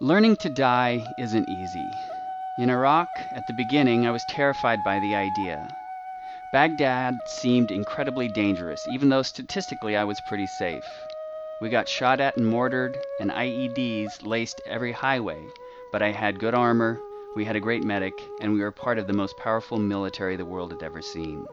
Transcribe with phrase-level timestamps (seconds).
[0.00, 1.90] Learning to die isn't easy.
[2.56, 5.66] In Iraq, at the beginning, I was terrified by the idea.
[6.52, 10.84] Baghdad seemed incredibly dangerous, even though statistically I was pretty safe.
[11.60, 15.44] We got shot at and mortared, and IEDs laced every highway,
[15.90, 17.00] but I had good armor,
[17.34, 20.44] we had a great medic, and we were part of the most powerful military the
[20.44, 21.44] world had ever seen.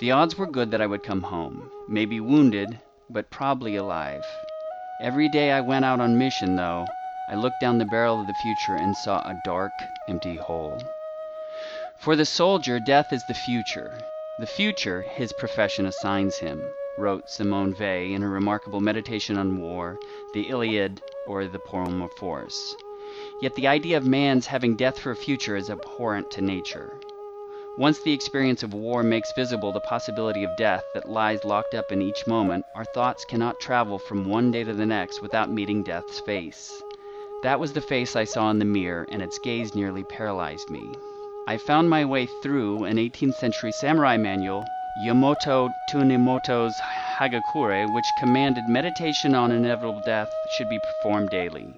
[0.00, 2.78] The odds were good that I would come home, maybe wounded,
[3.08, 4.24] but probably alive.
[5.00, 6.86] Every day I went out on mission, though,
[7.30, 9.72] I looked down the barrel of the future and saw a dark,
[10.08, 10.82] empty hole.
[11.98, 13.98] For the soldier, death is the future.
[14.38, 16.62] The future his profession assigns him,
[16.96, 19.98] wrote Simone Weil in her remarkable meditation on war,
[20.32, 22.74] the Iliad or the Poem of Force.
[23.42, 26.98] Yet the idea of man's having death for a future is abhorrent to nature.
[27.76, 31.92] Once the experience of war makes visible the possibility of death that lies locked up
[31.92, 35.82] in each moment, our thoughts cannot travel from one day to the next without meeting
[35.82, 36.82] death's face.
[37.44, 40.82] That was the face I saw in the mirror, and its gaze nearly paralyzed me.
[41.46, 44.64] I found my way through an 18th century samurai manual,
[45.04, 46.80] Yamamoto Tsunetomo's
[47.18, 51.72] Hagakure, which commanded meditation on inevitable death should be performed daily.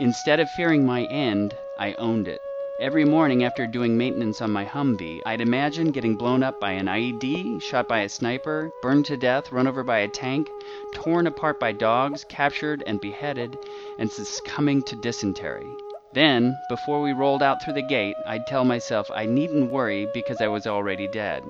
[0.00, 2.40] Instead of fearing my end, I owned it.
[2.80, 6.86] Every morning after doing maintenance on my Humvee, I'd imagine getting blown up by an
[6.86, 10.48] IED, shot by a sniper, burned to death, run over by a tank,
[10.94, 13.58] torn apart by dogs, captured and beheaded,
[13.98, 15.66] and succumbing to dysentery.
[16.12, 20.40] Then, before we rolled out through the gate, I'd tell myself I needn't worry because
[20.40, 21.42] I was already dead.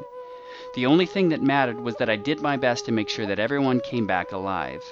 [0.76, 3.38] The only thing that mattered was that I did my best to make sure that
[3.38, 4.82] everyone came back alive.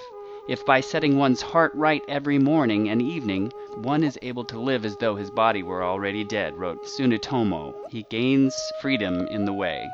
[0.48, 3.52] If by setting one's heart right every morning and evening,
[3.83, 8.06] one is able to live as though his body were already dead, wrote Tsunetomo, he
[8.11, 9.91] gains freedom in the way.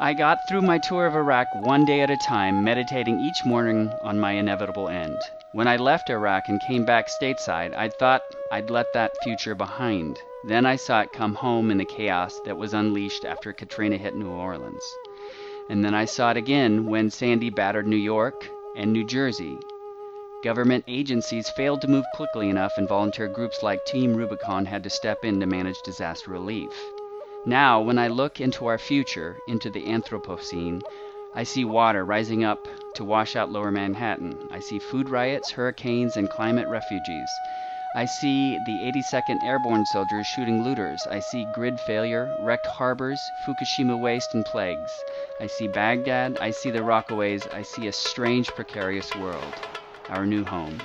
[0.00, 3.90] I got through my tour of Iraq one day at a time, meditating each morning
[4.02, 5.18] on my inevitable end.
[5.50, 10.20] When I left Iraq and came back stateside, I thought I'd let that future behind.
[10.44, 14.14] Then I saw it come home in the chaos that was unleashed after Katrina hit
[14.14, 14.84] New Orleans.
[15.68, 19.58] And then I saw it again when Sandy battered New York, and New Jersey.
[20.42, 24.90] Government agencies failed to move quickly enough, and volunteer groups like Team Rubicon had to
[24.90, 26.72] step in to manage disaster relief.
[27.46, 30.82] Now, when I look into our future, into the Anthropocene,
[31.34, 34.48] I see water rising up to wash out lower Manhattan.
[34.50, 37.28] I see food riots, hurricanes, and climate refugees.
[37.94, 41.06] I see the 82nd Airborne soldiers shooting looters.
[41.10, 44.90] I see grid failure, wrecked harbors, Fukushima waste, and plagues.
[45.42, 46.38] I see Baghdad.
[46.40, 47.52] I see the Rockaways.
[47.52, 49.54] I see a strange, precarious world.
[50.08, 50.80] Our new home.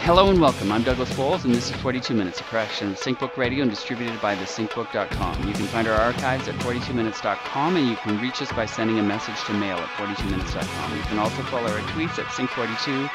[0.00, 0.70] Hello and welcome.
[0.70, 4.36] I'm Douglas Bowles, and this is 42 Minutes of Correction, SyncBook Radio, and distributed by
[4.36, 5.48] thesyncbook.com.
[5.48, 9.02] You can find our archives at 42minutes.com, and you can reach us by sending a
[9.02, 10.94] message to mail at 42minutes.com.
[10.94, 13.08] You can also follow our tweets at Sync42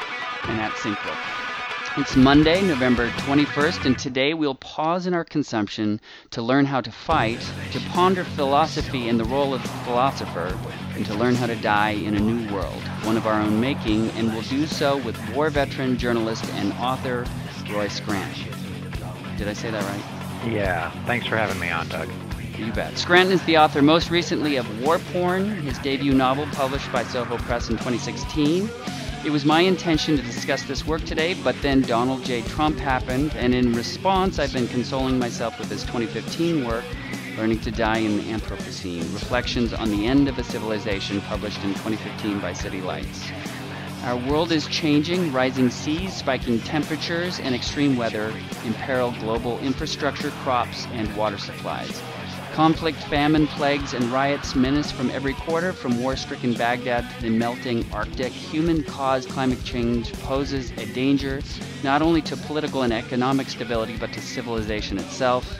[0.48, 1.37] and at SyncBook.
[1.96, 6.00] It's Monday, November 21st, and today we'll pause in our consumption
[6.30, 7.40] to learn how to fight,
[7.72, 10.56] to ponder philosophy and the role of the philosopher,
[10.94, 14.10] and to learn how to die in a new world, one of our own making,
[14.10, 17.26] and we'll do so with war veteran, journalist, and author
[17.70, 18.52] Roy Scranton.
[19.36, 20.52] Did I say that right?
[20.52, 22.08] Yeah, thanks for having me on, Doug.
[22.56, 22.96] You bet.
[22.98, 27.38] Scranton is the author most recently of War Porn, his debut novel published by Soho
[27.38, 28.68] Press in 2016.
[29.24, 32.42] It was my intention to discuss this work today, but then Donald J.
[32.42, 36.84] Trump happened, and in response, I've been consoling myself with his 2015 work,
[37.36, 41.74] Learning to Die in the Anthropocene Reflections on the End of a Civilization, published in
[41.74, 43.30] 2015 by City Lights.
[44.04, 48.32] Our world is changing, rising seas, spiking temperatures, and extreme weather
[48.64, 52.00] imperil global infrastructure, crops, and water supplies.
[52.58, 57.30] Conflict, famine, plagues, and riots menace from every quarter, from war stricken Baghdad to the
[57.30, 58.32] melting Arctic.
[58.32, 61.40] Human caused climate change poses a danger
[61.84, 65.56] not only to political and economic stability, but to civilization itself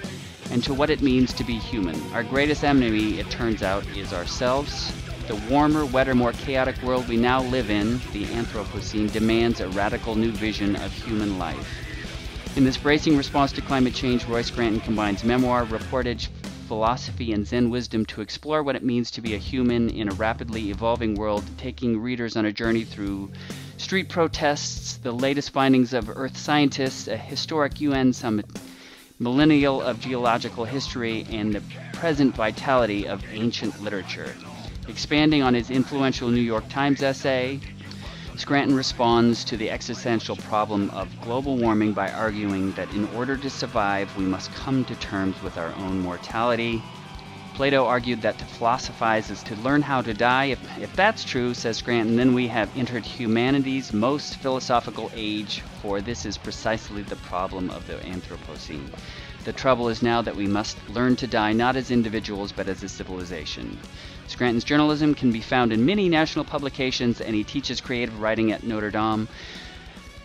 [0.50, 1.94] and to what it means to be human.
[2.14, 4.92] Our greatest enemy, it turns out, is ourselves.
[5.28, 10.16] The warmer, wetter, more chaotic world we now live in, the Anthropocene, demands a radical
[10.16, 11.84] new vision of human life.
[12.56, 16.26] In this bracing response to climate change, Roy Scranton combines memoir, reportage,
[16.68, 20.14] philosophy and Zen wisdom to explore what it means to be a human in a
[20.14, 23.30] rapidly evolving world, taking readers on a journey through
[23.78, 28.44] street protests, the latest findings of Earth scientists, a historic UN summit,
[29.18, 31.62] millennial of geological history, and the
[31.94, 34.34] present vitality of ancient literature.
[34.88, 37.60] Expanding on his influential New York Times essay,
[38.38, 43.50] Scranton responds to the existential problem of global warming by arguing that in order to
[43.50, 46.80] survive, we must come to terms with our own mortality.
[47.52, 50.44] Plato argued that to philosophize is to learn how to die.
[50.44, 56.00] If, if that's true, says Scranton, then we have entered humanity's most philosophical age, for
[56.00, 58.88] this is precisely the problem of the Anthropocene.
[59.44, 62.84] The trouble is now that we must learn to die not as individuals but as
[62.84, 63.80] a civilization.
[64.28, 68.62] Scranton's journalism can be found in many national publications, and he teaches creative writing at
[68.62, 69.28] Notre Dame.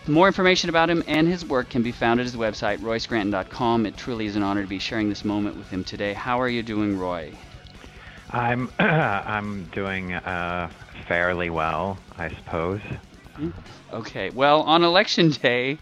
[0.06, 3.86] More information about him and his work can be found at his website, royscranton.com.
[3.86, 6.12] It truly is an honor to be sharing this moment with him today.
[6.12, 7.32] How are you doing, Roy?
[8.30, 10.70] I'm I'm doing uh,
[11.08, 12.80] fairly well, I suppose.
[13.92, 14.30] Okay.
[14.30, 15.78] Well, on election day,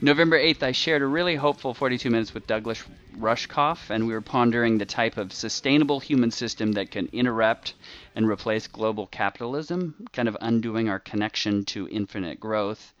[0.00, 2.82] November 8th, I shared a really hopeful 42 minutes with Douglas
[3.16, 7.74] Rushkoff, and we were pondering the type of sustainable human system that can interrupt
[8.14, 12.92] and replace global capitalism, kind of undoing our connection to infinite growth.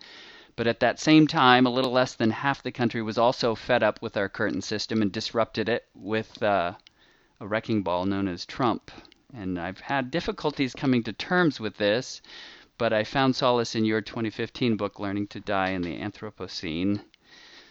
[0.56, 3.82] But at that same time, a little less than half the country was also fed
[3.82, 6.72] up with our current system and disrupted it with uh,
[7.40, 8.90] a wrecking ball known as Trump.
[9.34, 12.22] And I've had difficulties coming to terms with this,
[12.78, 17.00] but I found solace in your 2015 book, Learning to Die in the Anthropocene.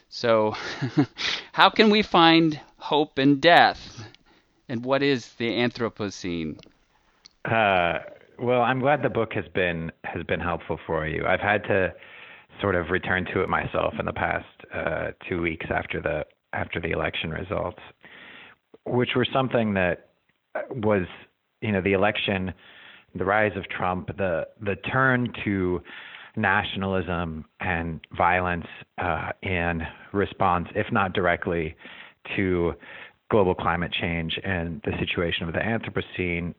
[0.10, 0.56] So,
[1.54, 4.06] how can we find hope in death?
[4.70, 6.60] And what is the Anthropocene?
[7.46, 8.00] Uh,
[8.40, 11.26] well, I'm glad the book has been has been helpful for you.
[11.26, 11.94] I've had to
[12.62, 16.80] sort of return to it myself in the past uh, two weeks after the after
[16.80, 17.80] the election results,
[18.86, 20.10] which were something that
[20.70, 21.08] was
[21.62, 22.54] you know the election,
[23.16, 25.82] the rise of Trump, the the turn to
[26.36, 28.66] nationalism and violence
[28.98, 29.82] uh, in
[30.14, 31.76] response, if not directly,
[32.36, 32.74] to
[33.30, 36.54] global climate change and the situation of the Anthropocene,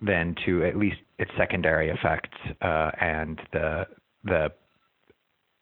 [0.00, 3.86] then to at least its secondary effects uh, and the
[4.24, 4.48] the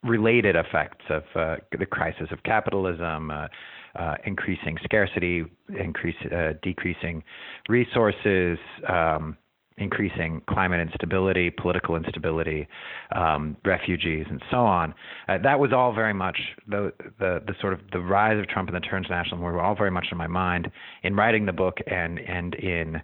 [0.03, 3.47] related effects of uh, the crisis of capitalism, uh,
[3.95, 5.43] uh, increasing scarcity,
[5.79, 7.23] increase, uh, decreasing
[7.69, 8.57] resources,
[8.87, 9.37] um,
[9.77, 12.67] increasing climate instability, political instability,
[13.13, 14.93] um, refugees, and so on.
[15.27, 16.37] Uh, that was all very much
[16.67, 19.59] the, the, the sort of the rise of Trump and the turn to nationalism were
[19.61, 20.71] all very much in my mind
[21.03, 23.01] in writing the book and and in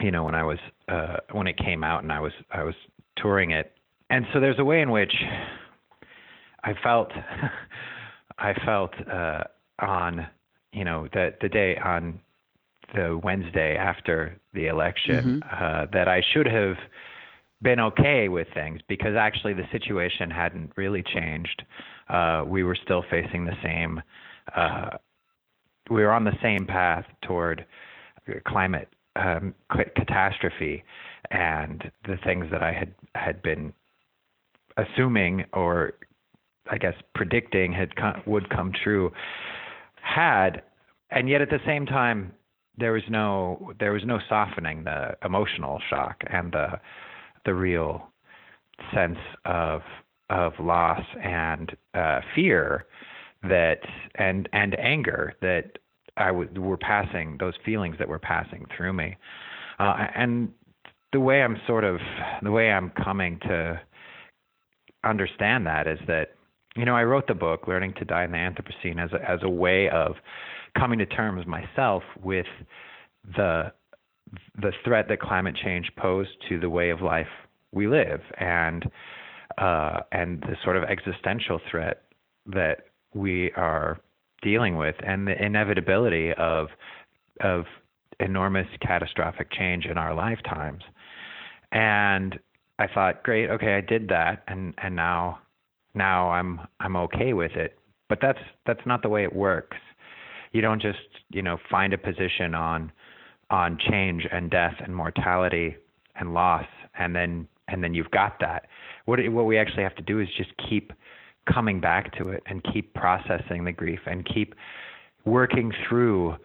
[0.00, 2.74] you know when I was uh, when it came out and I was I was
[3.16, 3.72] touring it.
[4.10, 5.14] And so there's a way in which
[6.62, 7.10] I felt
[8.38, 9.44] I felt uh,
[9.78, 10.26] on
[10.72, 12.20] you know the the day on
[12.94, 15.64] the Wednesday after the election mm-hmm.
[15.64, 16.76] uh, that I should have
[17.62, 21.62] been okay with things because actually the situation hadn't really changed.
[22.08, 24.02] Uh, we were still facing the same.
[24.54, 24.90] Uh,
[25.90, 27.64] we were on the same path toward
[28.46, 29.54] climate um,
[29.96, 30.82] catastrophe,
[31.30, 33.72] and the things that I had had been
[34.76, 35.94] assuming or
[36.70, 39.12] I guess predicting had come, would come true
[40.00, 40.62] had,
[41.10, 42.32] and yet at the same time
[42.78, 46.80] there was no there was no softening the emotional shock and the
[47.44, 48.08] the real
[48.94, 49.82] sense of
[50.30, 52.86] of loss and uh, fear
[53.42, 53.80] that
[54.14, 55.78] and and anger that
[56.16, 59.16] I were passing those feelings that were passing through me,
[59.78, 60.52] uh, and
[61.12, 61.98] the way I'm sort of
[62.42, 63.80] the way I'm coming to
[65.04, 66.34] understand that is that
[66.76, 69.40] you know, I wrote the book, Learning to Die in the Anthropocene, as a, as
[69.42, 70.16] a way of
[70.78, 72.46] coming to terms myself with
[73.36, 73.72] the
[74.60, 77.26] the threat that climate change posed to the way of life
[77.72, 78.90] we live, and
[79.58, 82.02] uh, and the sort of existential threat
[82.46, 84.00] that we are
[84.42, 86.68] dealing with, and the inevitability of
[87.40, 87.64] of
[88.20, 90.82] enormous catastrophic change in our lifetimes.
[91.72, 92.38] And
[92.78, 95.40] I thought, great, okay, I did that, and and now
[95.94, 97.78] now I'm I'm okay with it.
[98.08, 99.76] But that's that's not the way it works.
[100.52, 100.98] You don't just
[101.30, 102.92] you know find a position on
[103.50, 105.76] on change and death and mortality
[106.16, 106.66] and loss
[106.98, 108.66] and then and then you've got that.
[109.06, 110.92] What what we actually have to do is just keep
[111.52, 114.54] coming back to it and keep processing the grief and keep
[115.24, 116.36] working through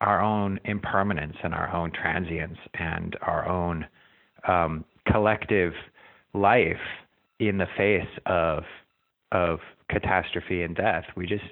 [0.00, 3.86] our own impermanence and our own transience and our own
[4.46, 5.72] um, collective
[6.34, 6.76] life
[7.38, 8.64] in the face of
[9.32, 11.04] of catastrophe and death.
[11.16, 11.44] We just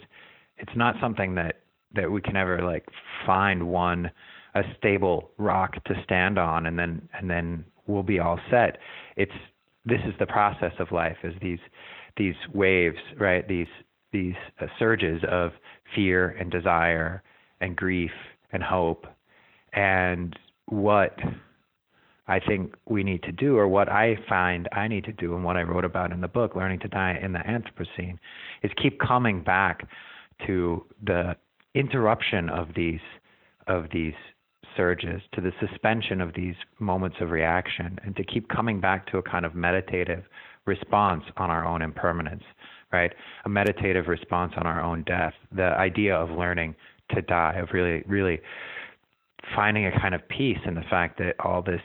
[0.58, 1.60] it's not something that
[1.94, 2.86] that we can ever like
[3.26, 4.10] find one
[4.54, 8.78] a stable rock to stand on and then and then we'll be all set.
[9.16, 9.32] It's
[9.84, 11.58] this is the process of life is these
[12.16, 13.46] these waves, right?
[13.46, 13.66] These
[14.12, 15.52] these uh, surges of
[15.94, 17.22] fear and desire
[17.60, 18.12] and grief
[18.52, 19.06] and hope
[19.72, 21.18] and what
[22.26, 25.44] I think we need to do, or what I find I need to do, and
[25.44, 28.18] what I wrote about in the book, Learning to Die in the Anthropocene,
[28.62, 29.86] is keep coming back
[30.46, 31.36] to the
[31.74, 33.00] interruption of these
[33.66, 34.14] of these
[34.76, 39.18] surges, to the suspension of these moments of reaction, and to keep coming back to
[39.18, 40.24] a kind of meditative
[40.66, 42.42] response on our own impermanence,
[42.92, 43.12] right?
[43.44, 45.34] A meditative response on our own death.
[45.54, 46.74] The idea of learning
[47.14, 48.40] to die, of really, really
[49.54, 51.82] finding a kind of peace in the fact that all this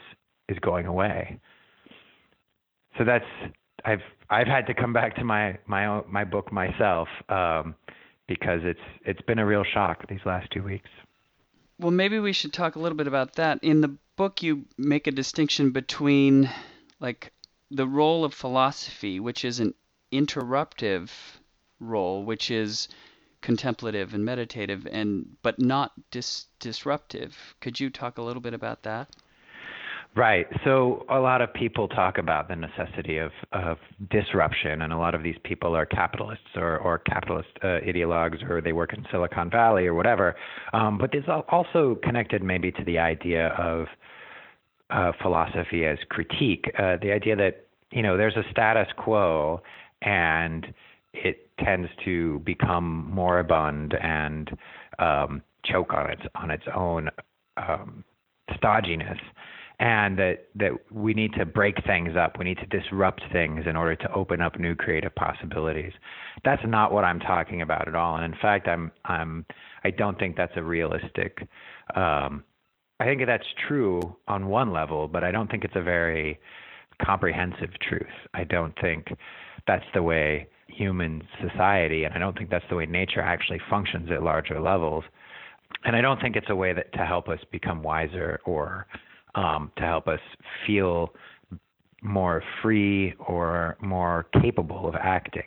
[0.48, 1.38] is going away.
[2.98, 3.24] So that's
[3.84, 7.74] I've I've had to come back to my my own, my book myself um,
[8.30, 10.88] because it's it's been a real shock these last two weeks.
[11.80, 13.58] Well, maybe we should talk a little bit about that.
[13.60, 16.48] In the book, you make a distinction between
[17.00, 17.32] like
[17.72, 19.74] the role of philosophy, which is an
[20.12, 21.10] interruptive
[21.80, 22.88] role, which is
[23.40, 27.56] contemplative and meditative, and but not dis- disruptive.
[27.60, 29.08] Could you talk a little bit about that?
[30.16, 30.46] Right.
[30.64, 33.78] So a lot of people talk about the necessity of, of
[34.10, 38.60] disruption, and a lot of these people are capitalists or, or capitalist uh, ideologues, or
[38.60, 40.34] they work in Silicon Valley or whatever.
[40.72, 43.86] Um, but it's also connected maybe to the idea of
[44.90, 49.62] uh, philosophy as critique, uh, the idea that you know there's a status quo,
[50.02, 50.74] and
[51.12, 54.50] it tends to become moribund and
[54.98, 57.10] um, choke on its on its own
[57.56, 58.02] um,
[58.54, 59.20] stodginess
[59.80, 62.38] and that that we need to break things up.
[62.38, 65.92] We need to disrupt things in order to open up new creative possibilities.
[66.44, 68.16] That's not what I'm talking about at all.
[68.16, 69.46] And in fact, I'm I'm
[69.82, 71.48] I don't think that's a realistic.
[71.96, 72.44] Um,
[73.00, 76.38] I think that's true on one level, but I don't think it's a very
[77.02, 78.04] comprehensive truth.
[78.34, 79.08] I don't think
[79.66, 84.10] that's the way human society, and I don't think that's the way nature actually functions
[84.12, 85.04] at larger levels.
[85.84, 88.86] And I don't think it's a way that to help us become wiser or
[89.34, 90.20] um, to help us
[90.66, 91.14] feel
[92.02, 95.44] more free or more capable of acting.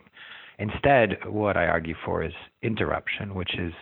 [0.58, 3.72] Instead, what I argue for is interruption, which is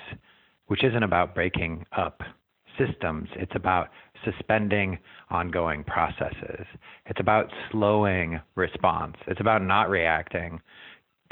[0.67, 2.23] which isn't about breaking up
[2.79, 3.29] systems.
[3.37, 3.89] It's about
[4.25, 6.65] suspending ongoing processes.
[7.07, 9.17] It's about slowing response.
[9.27, 10.61] It's about not reacting.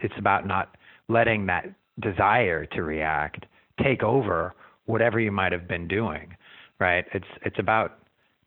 [0.02, 0.76] It's about not
[1.08, 3.46] letting that desire to react
[3.82, 6.34] take over whatever you might have been doing.
[6.78, 7.04] Right?
[7.14, 7.99] It's it's about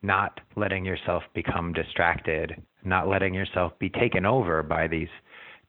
[0.04, 5.08] not letting yourself become distracted, not letting yourself be taken over by these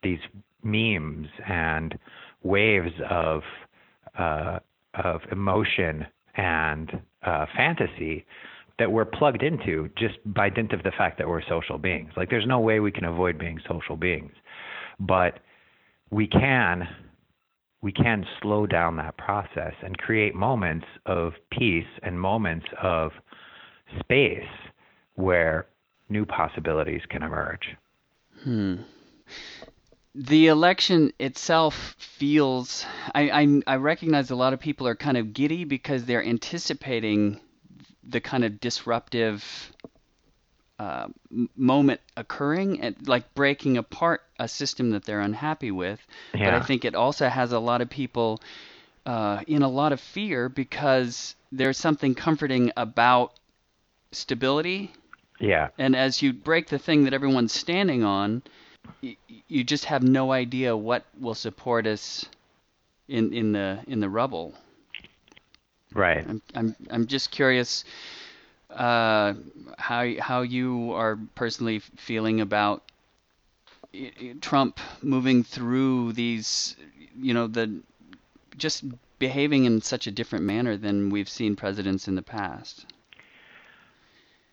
[0.03, 0.19] these
[0.61, 1.97] memes and
[2.43, 3.41] waves of
[4.19, 4.59] uh,
[5.03, 8.25] of emotion and uh, fantasy
[8.77, 12.11] that we're plugged into just by dint of the fact that we're social beings.
[12.17, 14.33] Like there's no way we can avoid being social beings,
[14.99, 15.39] but
[16.11, 16.87] we can
[17.81, 23.11] we can slow down that process and create moments of peace and moments of
[23.99, 24.47] space
[25.15, 25.67] where
[26.09, 27.75] new possibilities can emerge.
[28.43, 28.75] Hmm.
[30.13, 32.85] The election itself feels.
[33.13, 37.39] I, I, I recognize a lot of people are kind of giddy because they're anticipating
[38.07, 39.43] the kind of disruptive
[40.77, 41.07] uh,
[41.55, 45.99] moment occurring and like breaking apart a system that they're unhappy with.
[46.33, 46.45] Yeah.
[46.45, 48.41] But I think it also has a lot of people
[49.05, 53.33] uh, in a lot of fear because there's something comforting about
[54.15, 54.91] stability.
[55.39, 55.69] Yeah.
[55.77, 58.41] And as you break the thing that everyone's standing on,
[59.01, 59.15] you,
[59.47, 62.25] you just have no idea what will support us
[63.07, 64.53] in in the in the rubble.
[65.93, 66.25] Right.
[66.27, 67.85] I'm I'm I'm just curious
[68.69, 69.33] uh,
[69.77, 72.83] how how you are personally feeling about
[74.41, 76.75] Trump moving through these,
[77.17, 77.81] you know, the
[78.57, 78.83] just
[79.19, 82.85] behaving in such a different manner than we've seen presidents in the past.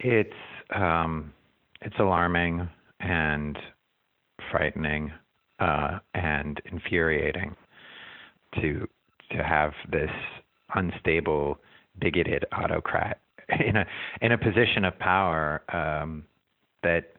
[0.03, 0.33] It's
[0.75, 1.33] um,
[1.81, 2.69] it's alarming
[3.01, 3.59] and
[4.51, 5.13] frightening
[5.61, 7.55] uh, and infuriating
[8.61, 8.89] to
[9.31, 10.11] to have this
[10.75, 11.59] unstable,
[12.01, 13.21] bigoted autocrat
[13.67, 13.87] in a
[14.21, 16.25] in a position of power um,
[16.83, 17.13] that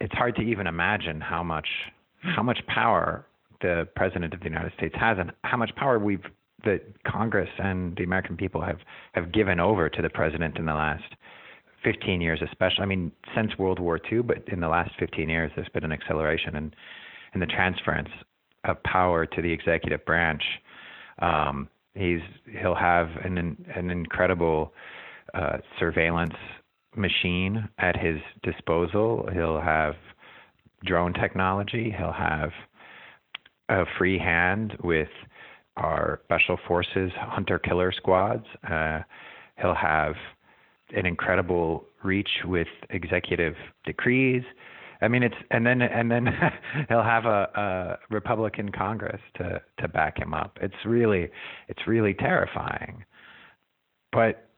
[0.00, 1.68] it's hard to even imagine how much
[2.22, 3.26] how much power
[3.60, 6.24] the president of the United States has and how much power we've
[6.64, 8.78] that Congress and the American people have
[9.12, 11.14] have given over to the president in the last
[11.86, 12.82] 15 years, especially.
[12.82, 15.92] I mean, since World War II, but in the last 15 years, there's been an
[15.92, 16.74] acceleration in
[17.32, 18.08] in the transference
[18.64, 20.42] of power to the executive branch.
[21.20, 22.20] Um, he's
[22.60, 24.72] he'll have an an incredible
[25.32, 26.34] uh, surveillance
[26.96, 29.28] machine at his disposal.
[29.32, 29.94] He'll have
[30.84, 31.94] drone technology.
[31.96, 32.50] He'll have
[33.68, 35.08] a free hand with
[35.76, 38.46] our special forces hunter killer squads.
[38.68, 39.00] Uh,
[39.60, 40.14] he'll have
[40.94, 44.42] an incredible reach with executive decrees.
[45.02, 46.26] I mean, it's and then and then
[46.88, 50.58] he'll have a, a Republican Congress to to back him up.
[50.60, 51.28] It's really
[51.68, 53.04] it's really terrifying.
[54.12, 54.48] But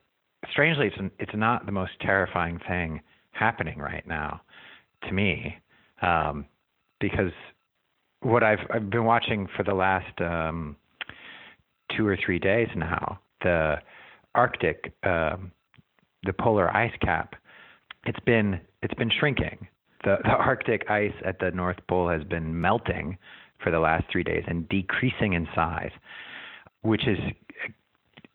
[0.51, 3.01] strangely, it's it's not the most terrifying thing
[3.33, 4.43] happening right now
[5.07, 5.57] to me,
[6.03, 6.47] um,
[7.01, 7.33] because
[8.21, 10.77] what I've I've been watching for the last um,
[11.97, 13.77] two or three days now, the
[14.35, 15.53] Arctic, um,
[16.25, 17.35] the polar ice cap,
[18.07, 19.67] it's been it's been shrinking.
[20.05, 23.19] The the Arctic ice at the North Pole has been melting
[23.63, 25.91] for the last three days and decreasing in size,
[26.83, 27.19] which is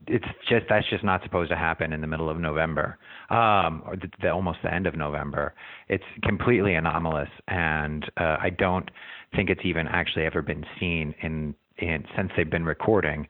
[0.07, 2.97] it's just that's just not supposed to happen in the middle of November,
[3.29, 5.53] um, or the, the, almost the end of November.
[5.87, 8.89] It's completely anomalous, and uh, I don't
[9.35, 13.27] think it's even actually ever been seen in, in since they've been recording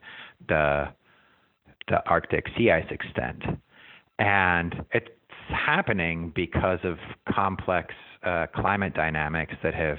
[0.48, 0.88] the
[1.88, 3.42] the Arctic sea ice extent,
[4.18, 5.08] and it's
[5.48, 6.98] happening because of
[7.32, 9.98] complex uh, climate dynamics that have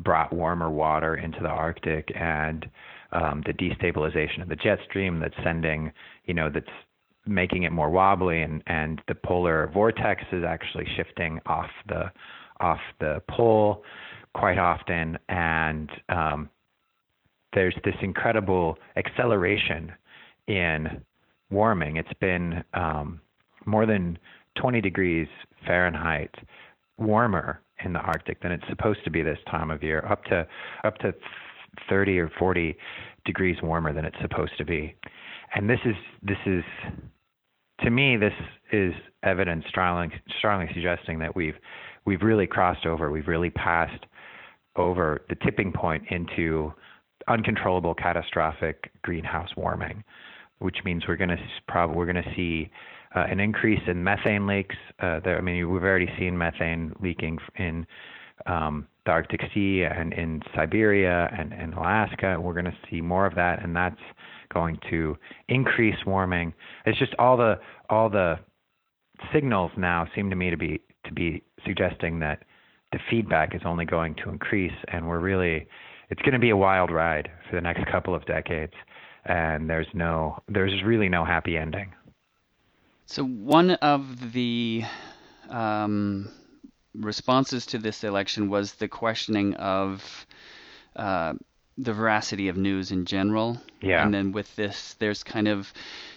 [0.00, 2.66] brought warmer water into the Arctic and
[3.12, 5.92] um, the destabilization of the jet stream that's sending,
[6.26, 6.66] you know, that's
[7.26, 12.10] making it more wobbly, and and the polar vortex is actually shifting off the
[12.60, 13.82] off the pole
[14.34, 16.50] quite often, and um,
[17.54, 19.92] there's this incredible acceleration
[20.46, 21.00] in
[21.50, 21.96] warming.
[21.96, 23.20] It's been um,
[23.66, 24.18] more than
[24.60, 25.28] 20 degrees
[25.66, 26.34] Fahrenheit
[26.98, 30.46] warmer in the Arctic than it's supposed to be this time of year, up to
[30.84, 31.12] up to
[31.88, 32.76] 30 or 40
[33.24, 34.94] degrees warmer than it's supposed to be.
[35.54, 36.64] And this is this is
[37.82, 38.32] to me this
[38.72, 41.56] is evidence strongly strongly suggesting that we've
[42.06, 44.06] we've really crossed over, we've really passed
[44.76, 46.72] over the tipping point into
[47.28, 50.04] uncontrollable catastrophic greenhouse warming,
[50.58, 52.70] which means we're going to probably we're going to see
[53.14, 54.76] uh, an increase in methane leaks.
[55.00, 57.86] Uh, there, I mean, we've already seen methane leaking in
[58.46, 62.38] um, the Arctic Sea and in Siberia and, and Alaska.
[62.40, 64.00] We're going to see more of that, and that's
[64.52, 65.16] going to
[65.48, 66.52] increase warming.
[66.84, 67.58] It's just all the
[67.88, 68.38] all the
[69.32, 72.42] signals now seem to me to be to be suggesting that
[72.92, 75.66] the feedback is only going to increase, and we're really
[76.10, 78.74] it's going to be a wild ride for the next couple of decades,
[79.24, 81.92] and there's no there's really no happy ending.
[83.06, 84.84] So one of the
[85.48, 86.28] um,
[86.92, 90.26] responses to this election was the questioning of
[90.96, 91.34] uh,
[91.78, 93.60] the veracity of news in general.
[93.80, 94.04] Yeah.
[94.04, 95.72] And then with this, there's kind of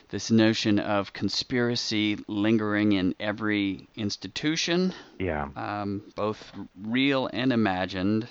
[0.10, 4.94] this notion of conspiracy lingering in every institution.
[5.20, 5.50] Yeah.
[5.56, 8.28] Um, both real and imagined.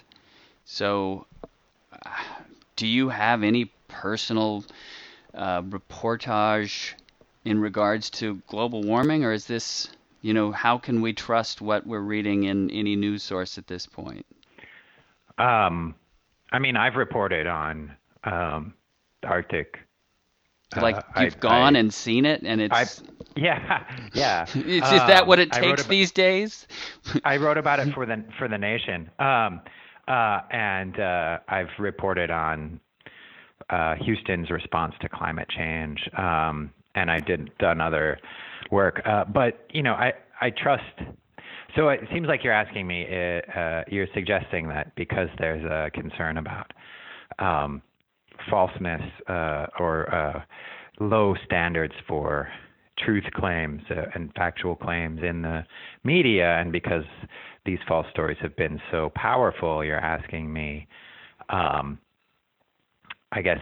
[0.65, 1.27] So,
[1.93, 2.11] uh,
[2.75, 4.65] do you have any personal
[5.33, 6.95] uh, reportage
[7.49, 9.89] in regards to global warming, or is this
[10.21, 13.87] you know, how can we trust what we're reading in any news source at this
[13.87, 14.27] point?
[15.39, 15.95] Um,
[16.51, 17.93] I mean, I've reported on
[18.25, 18.75] um,
[19.23, 19.79] Arctic.
[20.77, 23.05] Like uh, you've I, gone I, and seen it, and it's I,
[23.37, 24.43] yeah, yeah.
[24.55, 26.67] is, is that what it um, takes about, these days?
[27.25, 29.63] I wrote about it for the for the Nation, um,
[30.07, 32.81] uh, and uh, I've reported on
[33.71, 38.19] uh, Houston's response to climate change, um, and I did done other
[38.71, 39.01] work.
[39.05, 40.83] Uh, but you know, I I trust.
[41.77, 43.07] So it seems like you're asking me.
[43.07, 46.73] Uh, uh, you're suggesting that because there's a concern about
[47.39, 47.83] um,
[48.51, 50.43] falseness uh, or uh,
[51.01, 52.49] low standards for
[53.05, 55.65] truth claims uh, and factual claims in the
[56.05, 57.05] media, and because
[57.65, 60.87] these false stories have been so powerful, you're asking me.
[61.51, 61.99] Um,
[63.31, 63.59] I guess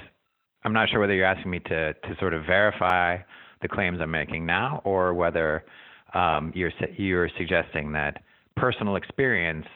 [0.67, 3.19] I'm not sure whether you're asking me to to sort of verify
[3.63, 5.65] the claims I'm making now, or whether
[6.13, 8.21] um, you're you're suggesting that
[8.57, 9.67] personal experience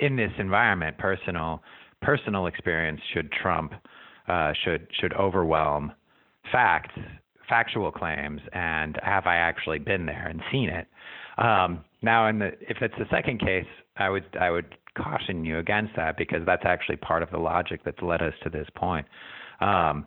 [0.00, 1.60] in this environment, personal
[2.02, 3.72] personal experience should trump,
[4.28, 5.90] uh, should should overwhelm
[6.52, 6.94] facts,
[7.48, 10.86] factual claims, and have I actually been there and seen it?
[11.36, 13.66] Um, now, in the if it's the second case,
[13.96, 17.80] I would I would caution you against that because that's actually part of the logic
[17.84, 19.04] that's led us to this point.
[19.60, 20.06] Um,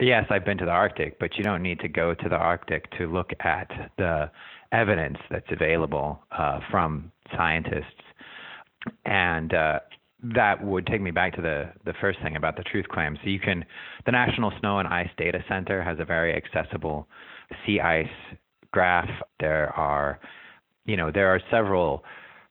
[0.00, 2.90] Yes, I've been to the Arctic, but you don't need to go to the Arctic
[2.96, 4.30] to look at the
[4.72, 7.84] evidence that's available uh, from scientists.
[9.04, 9.80] And uh,
[10.34, 13.18] that would take me back to the, the first thing about the truth claim.
[13.22, 13.62] So you can,
[14.06, 17.06] the National Snow and Ice Data Center has a very accessible
[17.66, 18.06] sea ice
[18.72, 19.10] graph.
[19.38, 20.18] There are,
[20.86, 22.04] you know, there are several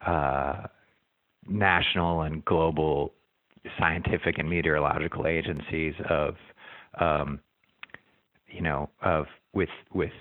[0.05, 0.67] uh,
[1.47, 3.13] national and global
[3.77, 6.35] scientific and meteorological agencies of
[6.99, 7.39] um,
[8.51, 10.11] you know, of with with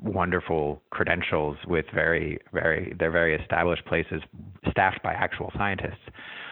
[0.00, 4.22] wonderful credentials with very very they're very established places
[4.70, 6.02] staffed by actual scientists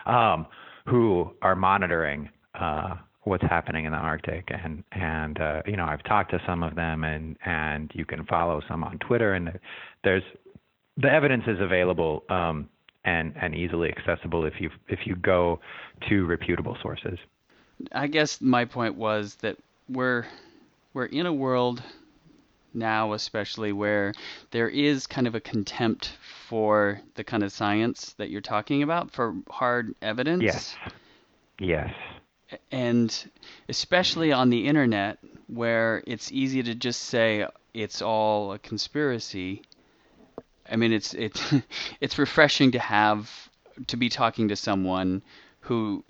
[0.07, 0.46] um,
[0.87, 2.28] who are monitoring
[2.59, 6.62] uh, what's happening in the Arctic, and and uh, you know I've talked to some
[6.62, 9.59] of them, and and you can follow some on Twitter, and
[10.05, 10.24] there's
[10.96, 12.68] the evidence is available um,
[13.05, 15.61] and and easily accessible if you if you go
[16.09, 17.19] to reputable sources.
[17.93, 19.57] I guess my point was that
[19.88, 20.27] we're
[20.95, 21.83] we're in a world
[22.75, 24.15] now especially where
[24.51, 26.17] there is kind of a contempt
[26.49, 30.43] for the kind of science that you're talking about for hard evidence.
[30.43, 30.77] Yes.
[31.59, 31.95] Yes.
[32.71, 33.31] And
[33.69, 39.62] especially on the internet where it's easy to just say it's all a conspiracy.
[40.72, 41.54] I mean it's it's
[42.00, 43.30] it's refreshing to have
[43.88, 45.22] to be talking to someone
[45.61, 46.04] who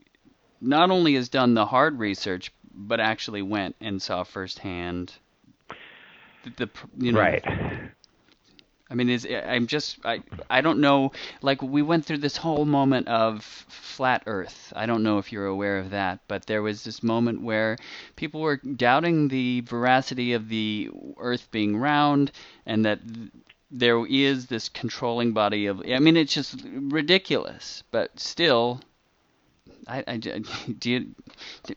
[0.60, 5.12] not only has done the hard research but actually went and saw firsthand
[6.44, 7.44] the, the you know right
[8.92, 10.20] I mean, is I'm just I
[10.50, 11.12] I don't know.
[11.40, 14.70] Like we went through this whole moment of flat Earth.
[14.76, 17.78] I don't know if you're aware of that, but there was this moment where
[18.16, 22.32] people were doubting the veracity of the Earth being round,
[22.66, 23.00] and that
[23.72, 25.82] there is this controlling body of.
[25.86, 28.80] I mean, it's just ridiculous, but still.
[29.88, 30.16] I, I
[30.78, 31.14] do you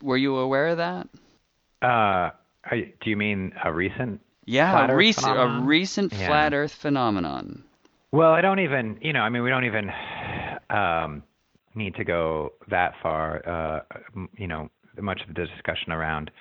[0.01, 1.07] were you aware of that?
[1.81, 2.31] Uh,
[2.71, 6.27] do you mean a recent yeah, a, rec- a recent yeah.
[6.27, 7.63] flat Earth phenomenon.
[8.11, 9.91] Well, I don't even, you know, I mean, we don't even
[10.69, 11.23] um,
[11.73, 13.47] need to go that far.
[13.47, 13.79] Uh,
[14.37, 14.69] you know,
[15.01, 16.31] much of the discussion around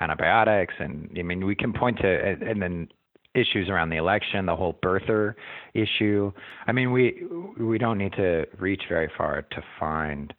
[0.00, 2.88] antibiotics, and I mean, we can point to, and then
[3.34, 5.34] issues around the election, the whole birther
[5.74, 6.32] issue.
[6.66, 7.22] I mean, we
[7.58, 10.32] we don't need to reach very far to find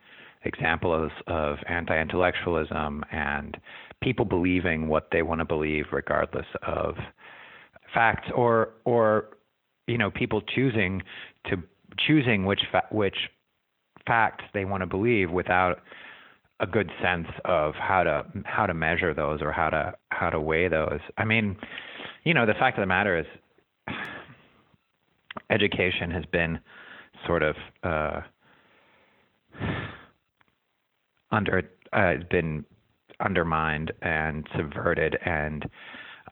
[0.44, 3.58] examples of anti-intellectualism and
[4.02, 6.96] people believing what they want to believe regardless of
[7.94, 9.30] facts or or
[9.88, 11.02] you know people choosing
[11.50, 11.58] to
[11.98, 13.16] choosing which fa- which
[14.06, 15.80] facts they want to believe without
[16.60, 20.40] a good sense of how to how to measure those or how to how to
[20.40, 21.00] weigh those.
[21.18, 21.58] I mean,
[22.26, 23.26] you know, the fact of the matter is
[25.50, 26.60] education has been
[27.26, 28.22] sort of uh,
[31.32, 32.66] under uh, been
[33.20, 35.66] undermined and subverted and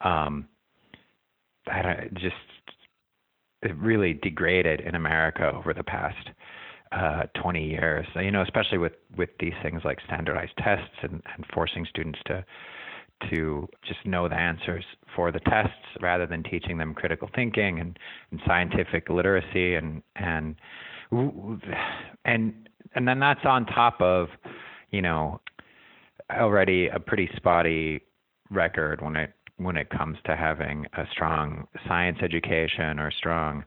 [0.01, 0.47] um,
[2.15, 2.35] just
[3.77, 6.29] really degraded in America over the past
[6.91, 8.05] uh, 20 years.
[8.15, 12.43] You know, especially with with these things like standardized tests and, and forcing students to
[13.29, 14.83] to just know the answers
[15.15, 17.97] for the tests rather than teaching them critical thinking and,
[18.31, 20.55] and scientific literacy and and
[22.25, 24.27] and and then that's on top of
[24.91, 25.39] you know
[26.31, 28.01] already a pretty spotty
[28.49, 33.63] record when it when it comes to having a strong science education or strong,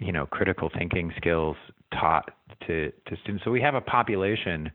[0.00, 1.56] you know, critical thinking skills
[1.92, 2.30] taught
[2.66, 3.44] to, to students.
[3.44, 4.70] So we have a population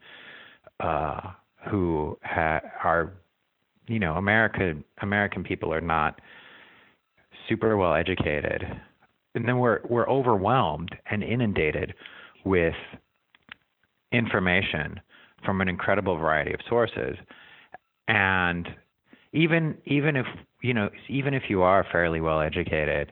[0.80, 1.32] uh,
[1.70, 3.14] who ha- are,
[3.90, 6.22] you know, American American people are not
[7.50, 8.64] super well educated,
[9.34, 11.94] and then we're we're overwhelmed and inundated
[12.46, 12.76] with
[14.12, 15.00] information
[15.44, 17.18] from an incredible variety of sources,
[18.08, 18.68] and
[19.34, 20.28] even even if
[20.62, 23.12] you know even if you are fairly well educated,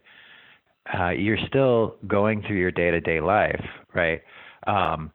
[0.97, 4.21] uh, you're still going through your day to day life, right?
[4.67, 5.11] Um,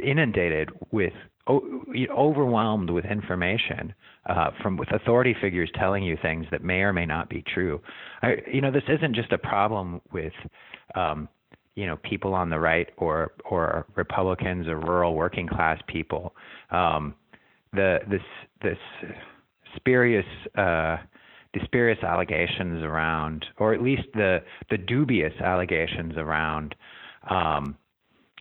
[0.00, 1.12] inundated with
[1.48, 3.94] overwhelmed with information
[4.26, 7.80] uh, from with authority figures telling you things that may or may not be true.
[8.22, 10.32] I, you know, this isn't just a problem with
[10.94, 11.28] um,
[11.74, 16.34] you know people on the right or or Republicans or rural working class people.
[16.70, 17.14] Um,
[17.72, 18.22] the this
[18.62, 18.78] this
[19.76, 20.26] spurious
[20.56, 20.96] uh,
[21.52, 26.74] the spurious allegations around, or at least the the dubious allegations around
[27.28, 27.76] um,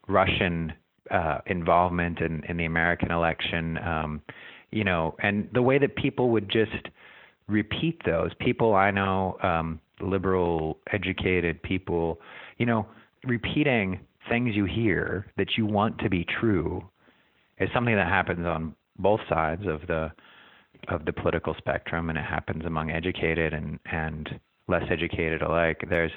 [0.08, 0.74] Russian
[1.12, 3.78] uh, involvement in, in the American election.
[3.80, 4.22] Um,
[4.72, 6.88] you know, and the way that people would just
[7.48, 8.32] repeat those.
[8.40, 12.20] People I know, um, liberal, educated people,
[12.58, 12.88] you know,
[13.24, 16.84] repeating things you hear that you want to be true
[17.60, 20.12] is something that happens on both sides of the
[20.90, 25.82] of the political spectrum, and it happens among educated and and less educated alike.
[25.90, 26.12] There's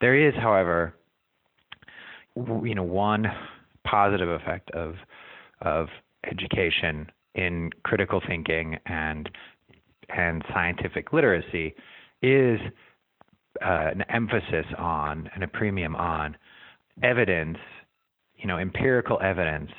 [0.00, 0.94] there is, however,
[2.36, 3.26] you know, one
[3.84, 4.94] positive effect of
[5.62, 5.88] of
[6.30, 9.30] education in critical thinking and
[10.08, 11.74] and scientific literacy
[12.22, 12.60] is
[13.64, 16.36] uh, an emphasis on and a premium on
[17.02, 17.58] evidence,
[18.36, 19.70] you know, empirical evidence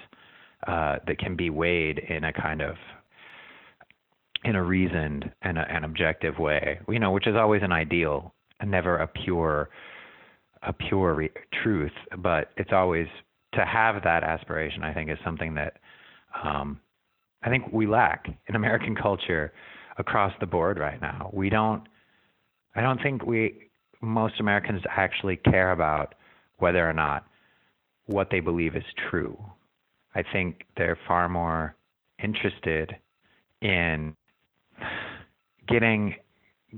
[0.67, 2.75] uh, that can be weighed in a kind of
[4.43, 8.33] in a reasoned and a, an objective way, you know, which is always an ideal
[8.63, 9.69] never a pure
[10.63, 13.07] a pure re- truth, but it's always
[13.55, 14.83] to have that aspiration.
[14.83, 15.77] I think is something that
[16.43, 16.79] um,
[17.43, 19.53] I think we lack in American culture
[19.97, 21.29] across the board right now.
[21.33, 21.87] We don't
[22.75, 23.69] I don't think we
[24.01, 26.15] most Americans actually care about
[26.57, 27.25] whether or not
[28.05, 29.37] what they believe is true.
[30.13, 31.75] I think they're far more
[32.23, 32.95] interested
[33.61, 34.15] in
[35.67, 36.15] getting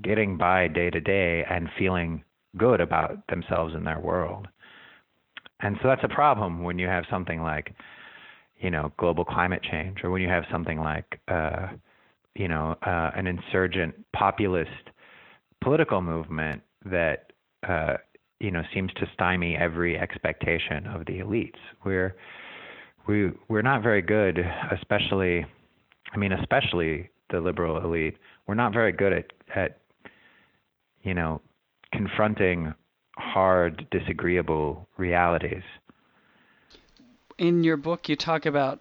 [0.01, 2.23] getting by day to day and feeling
[2.57, 4.47] good about themselves and their world.
[5.59, 7.73] And so that's a problem when you have something like,
[8.59, 11.67] you know, global climate change, or when you have something like, uh,
[12.35, 14.69] you know, uh, an insurgent populist
[15.61, 17.31] political movement that,
[17.67, 17.97] uh,
[18.39, 21.57] you know, seems to stymie every expectation of the elites.
[21.83, 22.15] We're
[23.07, 24.39] we we're not very good,
[24.71, 25.45] especially,
[26.13, 28.17] I mean, especially the liberal elite.
[28.47, 29.79] We're not very good at at
[31.03, 31.41] you know
[31.91, 32.73] confronting
[33.17, 35.63] hard, disagreeable realities.
[37.37, 38.79] In your book, you talk about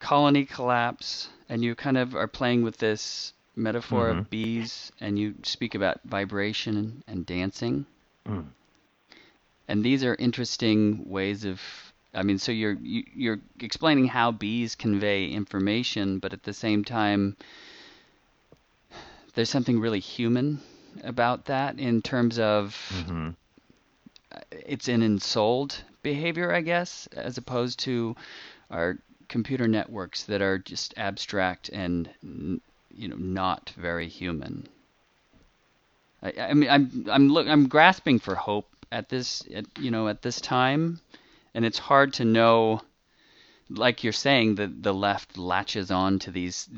[0.00, 4.18] colony collapse, and you kind of are playing with this metaphor mm-hmm.
[4.20, 7.86] of bees, and you speak about vibration and dancing.
[8.28, 8.46] Mm.
[9.68, 11.60] And these are interesting ways of.
[12.12, 16.44] I mean, so you're you, are you are explaining how bees convey information, but at
[16.44, 17.36] the same time,
[19.34, 20.60] there's something really human
[21.02, 23.30] about that in terms of mm-hmm.
[24.50, 28.14] it's an ensouled behavior, I guess, as opposed to
[28.70, 32.08] our computer networks that are just abstract and
[32.96, 34.68] you know not very human.
[36.22, 40.08] I, I mean, I'm I'm look I'm grasping for hope at this at, you know
[40.08, 41.00] at this time,
[41.54, 42.82] and it's hard to know.
[43.70, 46.68] Like you're saying, the the left latches on to these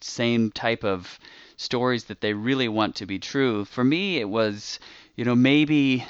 [0.00, 1.18] same type of
[1.56, 3.64] stories that they really want to be true.
[3.64, 4.78] For me, it was,
[5.16, 6.04] you know, maybe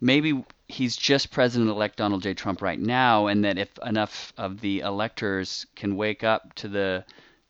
[0.00, 2.34] maybe he's just President-elect Donald J.
[2.34, 7.04] Trump right now, and that if enough of the electors can wake up to the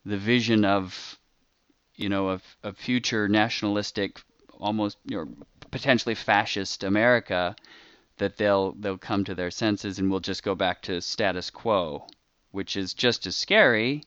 [0.04, 1.18] the vision of,
[1.96, 4.20] you know, of a future nationalistic,
[4.58, 5.32] almost you know,
[5.70, 7.56] potentially fascist America,
[8.18, 12.06] that they'll they'll come to their senses and we'll just go back to status quo,
[12.52, 14.02] which is just as scary,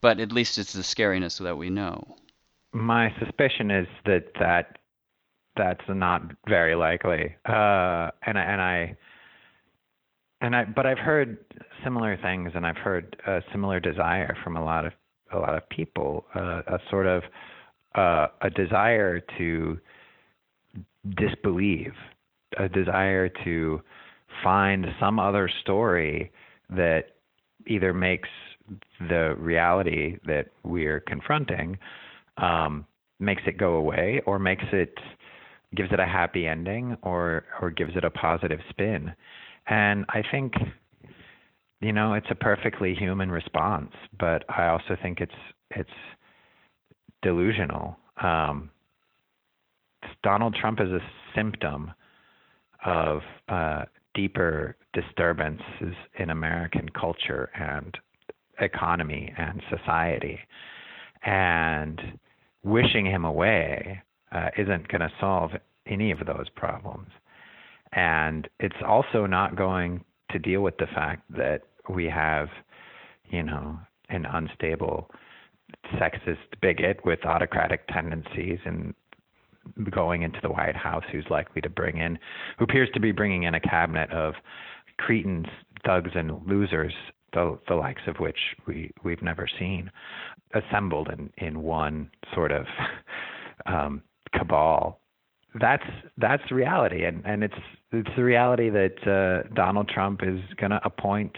[0.00, 2.16] but at least it's the scariness that we know.
[2.72, 4.78] My suspicion is that that
[5.56, 8.96] that's not very likely, uh, and I, and I
[10.40, 11.38] and I but I've heard
[11.82, 14.92] similar things, and I've heard a similar desire from a lot of
[15.32, 17.22] a lot of people, uh, a sort of
[17.94, 19.78] uh, a desire to
[21.16, 21.94] disbelieve,
[22.56, 23.80] a desire to
[24.42, 26.30] find some other story
[26.70, 27.14] that
[27.66, 28.28] either makes
[29.08, 31.78] the reality that we're confronting
[32.36, 32.86] um,
[33.18, 34.94] makes it go away or makes it
[35.74, 39.12] gives it a happy ending or or gives it a positive spin.
[39.66, 40.54] And i think
[41.80, 45.32] you know it's a perfectly human response but i also think it's
[45.70, 45.90] it's
[47.22, 47.96] delusional.
[48.22, 48.70] Um,
[50.22, 51.00] donald trump is a
[51.34, 51.92] symptom
[52.88, 57.96] of uh, deeper disturbances in american culture and
[58.60, 60.38] economy and society.
[61.24, 62.18] And
[62.64, 65.52] wishing him away uh, isn't going to solve
[65.86, 67.08] any of those problems.
[67.92, 72.48] And it's also not going to deal with the fact that we have,
[73.30, 73.78] you know,
[74.10, 75.10] an unstable
[75.94, 78.94] sexist bigot with autocratic tendencies and
[79.90, 82.18] going into the White House who's likely to bring in,
[82.58, 84.34] who appears to be bringing in a cabinet of
[84.98, 85.46] cretins,
[85.84, 86.92] thugs, and losers
[87.32, 89.90] the, the likes of which we, we've never seen,
[90.54, 92.66] assembled in, in one sort of
[93.66, 94.02] um,
[94.34, 95.00] cabal.
[95.58, 95.84] That's
[96.18, 97.54] that's reality, and, and it's
[97.90, 101.36] it's the reality that uh, Donald Trump is going to appoint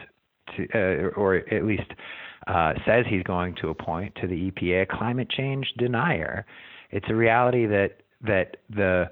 [0.57, 1.93] to, uh, or at least
[2.49, 6.45] uh, says he's going to appoint to the EPA a climate change denier.
[6.91, 9.11] It's a reality that that the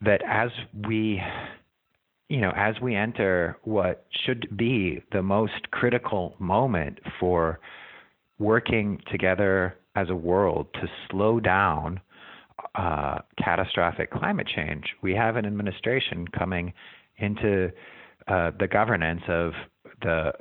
[0.00, 0.50] that as
[0.86, 1.20] we
[2.28, 7.58] you know, as we enter what should be the most critical moment for
[8.38, 12.00] working together as a world to slow down
[12.74, 16.72] uh, catastrophic climate change, we have an administration coming
[17.16, 17.72] into
[18.28, 19.52] uh, the governance of
[20.02, 20.32] the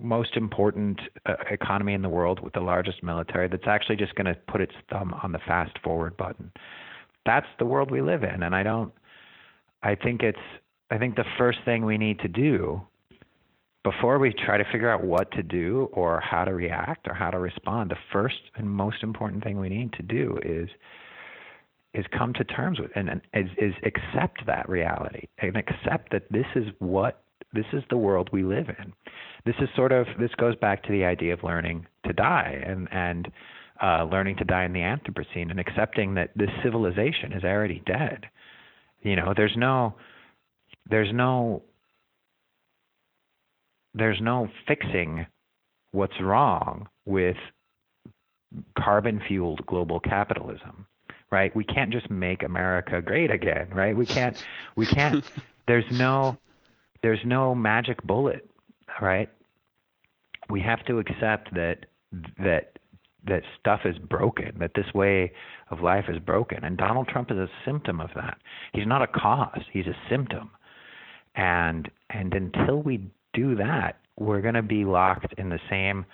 [0.00, 4.26] most important uh, economy in the world with the largest military that's actually just going
[4.26, 6.50] to put its thumb on the fast forward button.
[7.24, 8.92] That's the world we live in, and I don't.
[9.82, 10.38] I think it's
[10.90, 12.82] I think the first thing we need to do
[13.84, 17.30] before we try to figure out what to do or how to react or how
[17.30, 20.68] to respond, the first and most important thing we need to do is
[21.94, 26.22] is come to terms with and, and is, is accept that reality and accept that
[26.30, 28.94] this is what this is the world we live in.
[29.44, 32.88] This is sort of this goes back to the idea of learning to die and
[32.92, 33.30] and
[33.82, 38.26] uh, learning to die in the Anthropocene and accepting that this civilization is already dead.
[39.02, 39.96] You know, there's no
[40.88, 41.62] there's no
[43.94, 45.26] there's no fixing
[45.92, 47.36] what's wrong with
[48.78, 50.86] carbon fueled global capitalism
[51.30, 51.54] right?
[51.56, 53.96] We can't just make america great again right?
[53.96, 54.42] We can't
[54.76, 55.24] we can't
[55.66, 56.36] there's no
[57.02, 58.48] there's no magic bullet
[59.00, 59.30] right?
[60.50, 61.86] We have to accept that
[62.38, 62.78] that
[63.26, 65.32] that stuff is broken that this way
[65.70, 68.38] of life is broken and donald trump is a symptom of that
[68.72, 70.50] he's not a cause he's a symptom
[71.34, 76.04] and and until we do that we're going to be locked in the same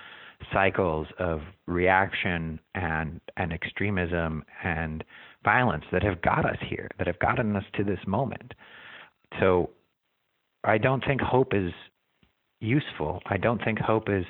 [0.53, 5.03] cycles of reaction and and extremism and
[5.45, 8.55] violence that have got us here, that have gotten us to this moment.
[9.41, 9.71] So
[10.65, 11.73] I don't think hope is
[12.61, 13.21] useful.
[13.27, 14.25] I don't think hope is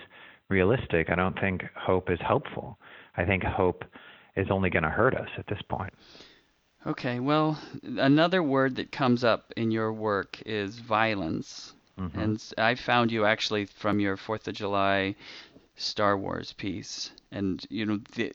[0.48, 1.10] realistic.
[1.10, 2.78] I don't think hope is helpful.
[3.16, 3.84] I think hope
[4.36, 5.92] is only going to hurt us at this point.
[6.86, 11.74] Okay, well, another word that comes up in your work is violence.
[11.98, 12.18] Mm-hmm.
[12.18, 15.16] And I found you actually from your Fourth of July
[15.74, 18.32] Star Wars piece, and you know, the,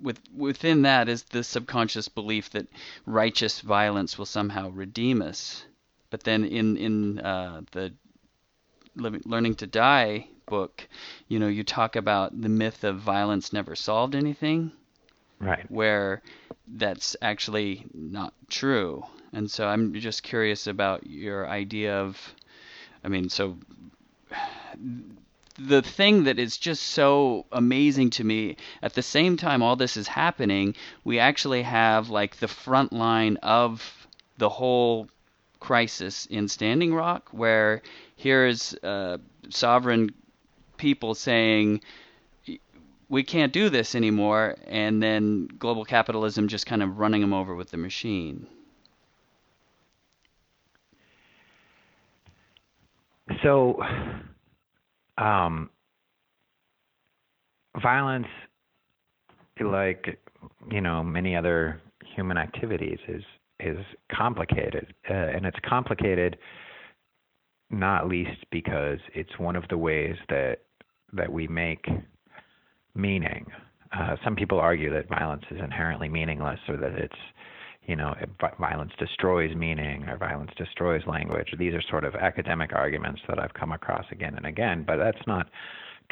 [0.00, 2.68] with within that is the subconscious belief that
[3.06, 5.64] righteous violence will somehow redeem us.
[6.10, 7.92] But then in in uh, the
[8.96, 10.88] Learning to Die book,
[11.28, 14.72] you know, you talk about the myth of violence never solved anything.
[15.38, 15.70] Right.
[15.70, 16.22] Where
[16.66, 19.04] that's actually not true.
[19.32, 22.34] And so I'm just curious about your idea of
[23.04, 23.56] I mean, so
[25.58, 29.96] the thing that is just so amazing to me at the same time all this
[29.96, 34.06] is happening we actually have like the front line of
[34.36, 35.08] the whole
[35.60, 37.80] crisis in standing rock where
[38.16, 39.16] here's uh,
[39.48, 40.12] sovereign
[40.76, 41.80] people saying
[43.08, 47.54] we can't do this anymore and then global capitalism just kind of running them over
[47.54, 48.46] with the machine.
[53.42, 53.80] So,
[55.18, 55.70] um,
[57.82, 58.28] violence,
[59.60, 60.18] like
[60.70, 61.80] you know many other
[62.14, 63.22] human activities, is
[63.60, 63.78] is
[64.12, 66.38] complicated, uh, and it's complicated
[67.70, 70.58] not least because it's one of the ways that
[71.16, 71.86] that we make
[72.94, 73.46] meaning.
[73.92, 77.16] Uh, some people argue that violence is inherently meaningless, or that it's
[77.86, 78.14] you know,
[78.58, 81.54] violence destroys meaning or violence destroys language.
[81.56, 85.24] These are sort of academic arguments that I've come across again and again, but that's
[85.26, 85.46] not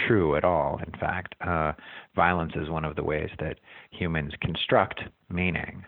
[0.06, 0.80] true at all.
[0.84, 1.72] In fact, uh,
[2.14, 3.58] violence is one of the ways that
[3.90, 5.84] humans construct meaning.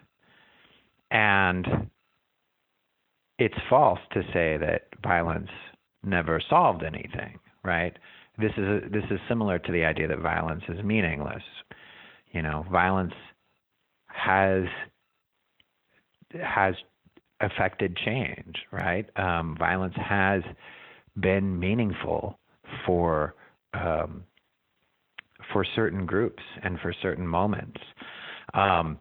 [1.13, 1.89] And
[3.39, 5.51] it's false to say that violence
[6.03, 7.97] never solved anything, right?
[8.39, 11.43] This is a, this is similar to the idea that violence is meaningless.
[12.33, 13.15] You know, violence
[14.09, 14.65] has
[16.43, 16.75] has
[17.41, 19.07] affected change, right?
[19.17, 20.43] Um, violence has
[21.21, 22.39] been meaningful
[22.85, 23.35] for
[23.75, 24.25] um,
[25.53, 27.81] for certain groups and for certain moments.
[28.55, 28.99] Um,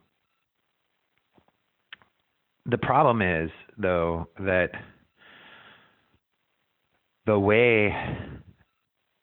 [2.65, 4.71] the problem is, though, that
[7.25, 7.93] the way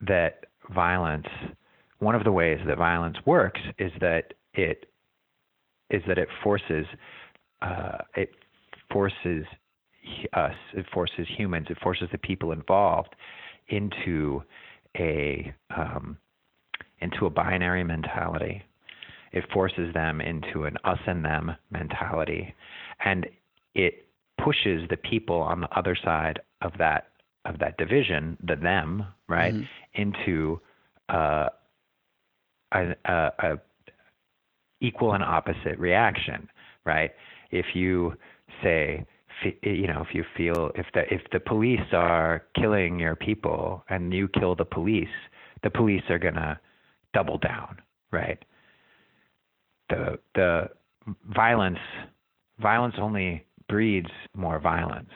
[0.07, 1.27] that violence,
[1.99, 4.87] one of the ways that violence works, is that it
[5.91, 6.87] is that it forces
[7.63, 8.31] uh, it
[8.93, 9.45] forces
[10.33, 13.15] us, it forces humans, it forces the people involved
[13.69, 14.43] into
[14.97, 16.19] a um,
[17.01, 18.63] into a binary mentality.
[19.33, 22.55] It forces them into an us and them mentality,
[23.05, 23.27] and
[23.75, 24.07] it
[24.43, 27.12] pushes the people on the other side of that
[27.45, 30.01] of that division, the them, right, mm-hmm.
[30.03, 30.61] into
[31.09, 31.49] uh,
[32.73, 33.61] a, a, a
[34.81, 36.49] equal and opposite reaction,
[36.85, 37.13] right?
[37.53, 38.15] if you
[38.63, 39.07] say
[39.63, 44.13] you know if you feel if the if the police are killing your people and
[44.13, 45.09] you kill the police
[45.63, 46.59] the police are going to
[47.15, 47.77] double down
[48.11, 48.45] right
[49.91, 50.69] the the
[51.35, 51.79] violence
[52.61, 55.11] violence only breeds more violence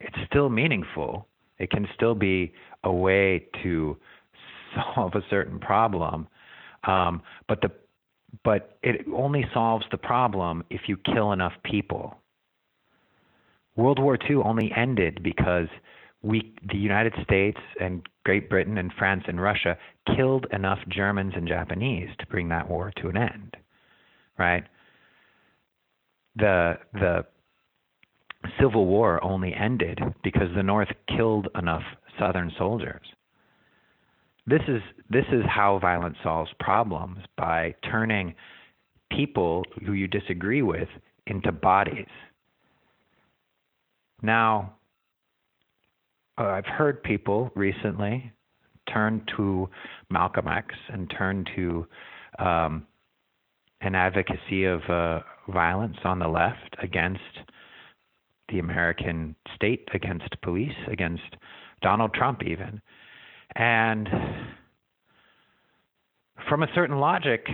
[0.00, 1.26] it's still meaningful
[1.58, 2.52] it can still be
[2.84, 3.96] a way to
[4.74, 6.28] solve a certain problem
[6.84, 7.70] um, but the
[8.44, 12.18] but it only solves the problem if you kill enough people.
[13.74, 15.68] World War II only ended because
[16.22, 19.78] we, the United States and Great Britain and France and Russia,
[20.14, 23.56] killed enough Germans and Japanese to bring that war to an end,
[24.38, 24.64] right?
[26.36, 27.24] The the
[28.60, 31.82] Civil War only ended because the North killed enough
[32.18, 33.06] Southern soldiers.
[34.46, 34.80] This is
[35.10, 38.34] this is how violence solves problems by turning
[39.10, 40.88] people who you disagree with
[41.26, 42.06] into bodies.
[44.22, 44.74] Now,
[46.38, 48.32] uh, I've heard people recently
[48.92, 49.68] turn to
[50.10, 51.86] Malcolm X and turn to
[52.38, 52.86] um,
[53.80, 57.20] an advocacy of uh, violence on the left against
[58.48, 61.36] the American state, against police, against
[61.82, 62.80] Donald Trump, even.
[63.54, 64.08] And
[66.48, 67.46] from a certain logic,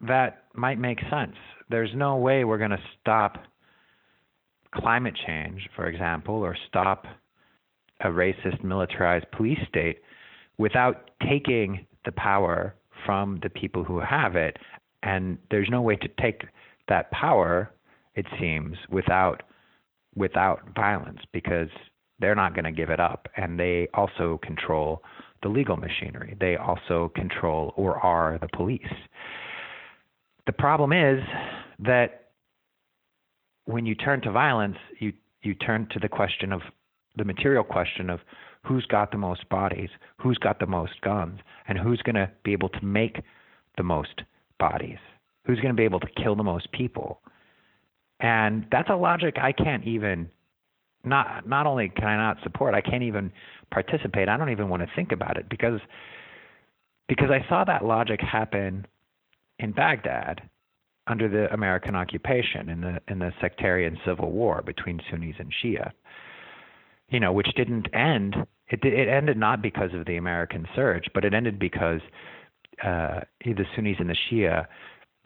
[0.00, 1.36] that might make sense.
[1.68, 3.44] There's no way we're going to stop
[4.74, 7.04] climate change, for example, or stop
[8.00, 9.98] a racist militarized police state
[10.58, 14.56] without taking the power from the people who have it.
[15.02, 16.42] And there's no way to take
[16.88, 17.70] that power,
[18.20, 19.42] it seems, without
[20.14, 21.70] without violence because
[22.18, 23.28] they're not going to give it up.
[23.36, 25.02] And they also control
[25.42, 26.36] the legal machinery.
[26.38, 28.82] They also control or are the police.
[30.46, 31.20] The problem is
[31.78, 32.32] that
[33.64, 35.12] when you turn to violence, you
[35.42, 36.60] you turn to the question of
[37.16, 38.20] the material question of
[38.66, 42.52] who's got the most bodies, who's got the most guns, and who's going to be
[42.52, 43.22] able to make
[43.78, 44.20] the most
[44.58, 44.98] bodies,
[45.46, 47.22] who's going to be able to kill the most people.
[48.20, 50.30] And that's a logic I can't even
[51.04, 53.32] not not only can I not support, I can't even
[53.70, 54.28] participate.
[54.28, 55.80] I don't even want to think about it because
[57.08, 58.86] because I saw that logic happen
[59.58, 60.42] in Baghdad
[61.06, 65.90] under the American occupation in the in the sectarian civil war between Sunnis and Shia.
[67.08, 68.36] You know, which didn't end.
[68.68, 72.00] It it ended not because of the American surge, but it ended because
[72.84, 74.66] uh, the Sunnis and the Shia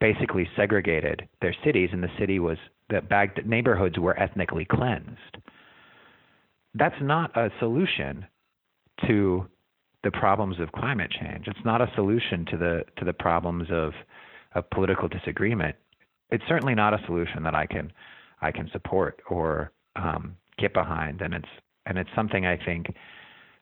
[0.00, 2.58] basically segregated their cities, and the city was
[2.94, 5.38] the Baghdad neighborhoods were ethnically cleansed
[6.74, 8.26] that's not a solution
[9.06, 9.46] to
[10.02, 11.46] the problems of climate change.
[11.46, 13.92] It's not a solution to the to the problems of
[14.54, 15.76] of political disagreement.
[16.30, 17.92] It's certainly not a solution that I can
[18.40, 21.48] I can support or um, get behind, and it's
[21.86, 22.86] and it's something I think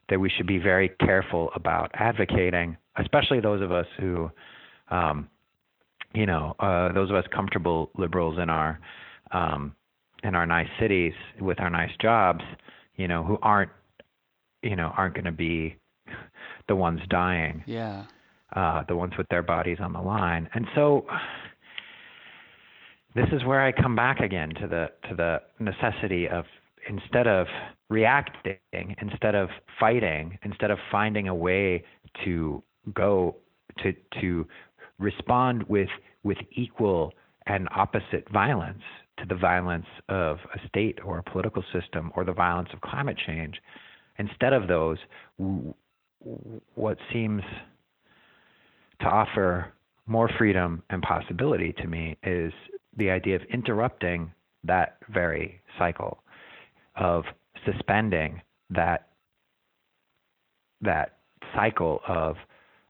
[0.08, 4.30] that we should be very careful about advocating, especially those of us who,
[4.90, 5.28] um,
[6.12, 8.80] you know, uh, those of us comfortable liberals in our
[9.32, 9.74] um,
[10.22, 12.42] in our nice cities with our nice jobs
[12.96, 13.70] you know, who aren't,
[14.62, 15.76] you know, aren't going to be
[16.68, 17.62] the ones dying.
[17.66, 18.04] Yeah.
[18.54, 20.48] Uh, the ones with their bodies on the line.
[20.54, 21.06] And so
[23.14, 26.44] this is where I come back again to the to the necessity of
[26.86, 27.46] instead of
[27.88, 28.58] reacting,
[29.00, 29.48] instead of
[29.80, 31.82] fighting, instead of finding a way
[32.24, 32.62] to
[32.92, 33.36] go
[33.82, 34.46] to to
[34.98, 35.88] respond with
[36.22, 37.14] with equal
[37.46, 38.82] and opposite violence
[39.22, 43.16] to the violence of a state or a political system or the violence of climate
[43.26, 43.60] change.
[44.18, 44.98] Instead of those,
[46.74, 47.42] what seems
[49.00, 49.72] to offer
[50.06, 52.52] more freedom and possibility to me is
[52.96, 54.30] the idea of interrupting
[54.64, 56.22] that very cycle
[56.96, 57.24] of
[57.64, 59.08] suspending that
[60.80, 61.18] that
[61.54, 62.36] cycle of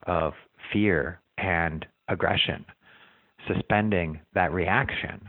[0.07, 0.33] of
[0.72, 2.64] fear and aggression
[3.47, 5.20] suspending that reaction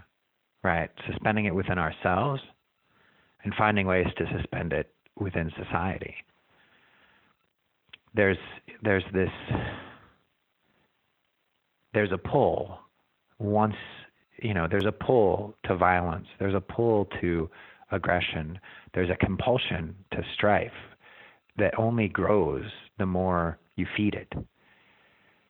[0.64, 0.90] right?
[1.10, 2.42] Suspending it within ourselves
[3.44, 6.16] and finding ways to suspend it within society.
[8.16, 8.38] There's
[8.84, 9.30] there's this
[11.94, 12.80] there's a pull
[13.40, 13.76] once
[14.42, 17.50] you know there's a pull to violence there's a pull to
[17.92, 18.60] aggression
[18.94, 20.72] there's a compulsion to strife
[21.58, 22.66] that only grows
[22.98, 24.32] the more you feed it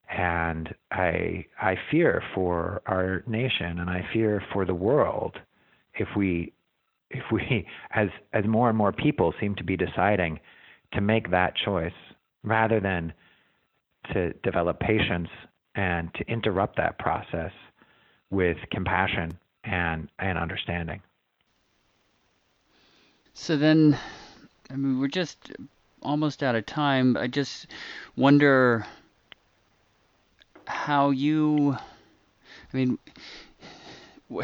[0.10, 5.38] and I I fear for our nation and I fear for the world
[5.95, 6.54] if we
[7.10, 10.39] if we as as more and more people seem to be deciding
[10.93, 11.93] to make that choice
[12.43, 13.14] rather than
[14.14, 15.30] to develop patience
[15.76, 17.51] and to interrupt that process
[18.30, 21.01] with compassion and and understanding.
[23.34, 23.97] So then
[24.70, 25.51] I mean we're just
[26.01, 27.18] almost out of time.
[27.18, 27.68] I just
[28.16, 28.86] wonder
[30.66, 31.74] how you
[32.74, 32.97] I mean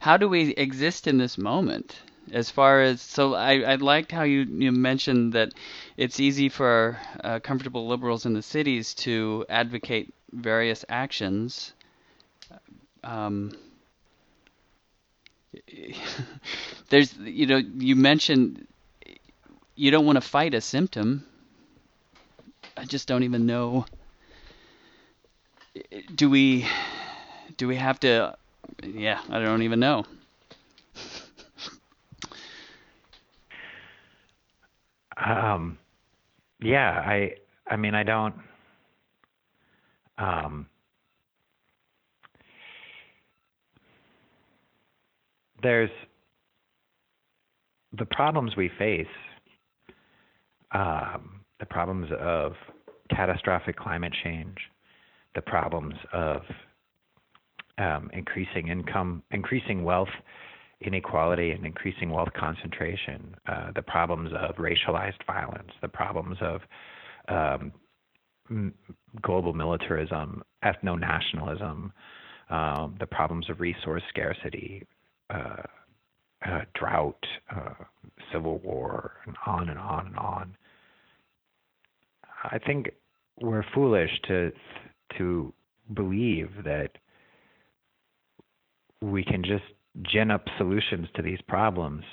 [0.00, 2.00] how do we exist in this moment?
[2.32, 5.52] As far as so I, I liked how you, you mentioned that
[5.96, 11.72] it's easy for uh, comfortable liberals in the cities to advocate various actions.
[13.02, 13.52] Um,
[16.90, 18.66] there's you know you mentioned
[19.74, 21.24] you don't want to fight a symptom.
[22.76, 23.86] I just don't even know
[26.14, 26.66] do we
[27.56, 28.36] do we have to?
[28.82, 30.04] Yeah, I don't even know.
[35.16, 35.78] um,
[36.60, 37.34] yeah, I
[37.66, 38.34] I mean I don't.
[40.18, 40.66] Um,
[45.62, 45.90] there's
[47.98, 49.06] the problems we face,
[50.72, 52.52] um, the problems of
[53.10, 54.56] catastrophic climate change,
[55.34, 56.42] the problems of
[57.78, 60.08] um, increasing income, increasing wealth
[60.82, 66.60] inequality, and increasing wealth concentration, uh, the problems of racialized violence, the problems of
[67.28, 68.72] um,
[69.20, 71.92] global militarism, ethno nationalism,
[72.48, 74.86] um, the problems of resource scarcity.
[75.28, 75.62] Uh,
[76.46, 77.22] uh, drought,
[77.54, 77.74] uh,
[78.32, 80.56] civil war, and on and on and on.
[82.44, 82.90] I think
[83.40, 84.50] we're foolish to
[85.18, 85.52] to
[85.94, 86.90] believe that
[89.02, 89.64] we can just
[90.02, 92.04] gin up solutions to these problems,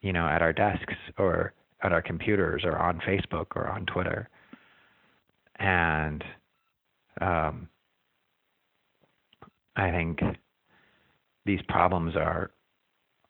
[0.00, 4.28] you know, at our desks or at our computers or on Facebook or on Twitter.
[5.56, 6.24] And
[7.20, 7.68] um,
[9.76, 10.20] I think
[11.46, 12.50] these problems are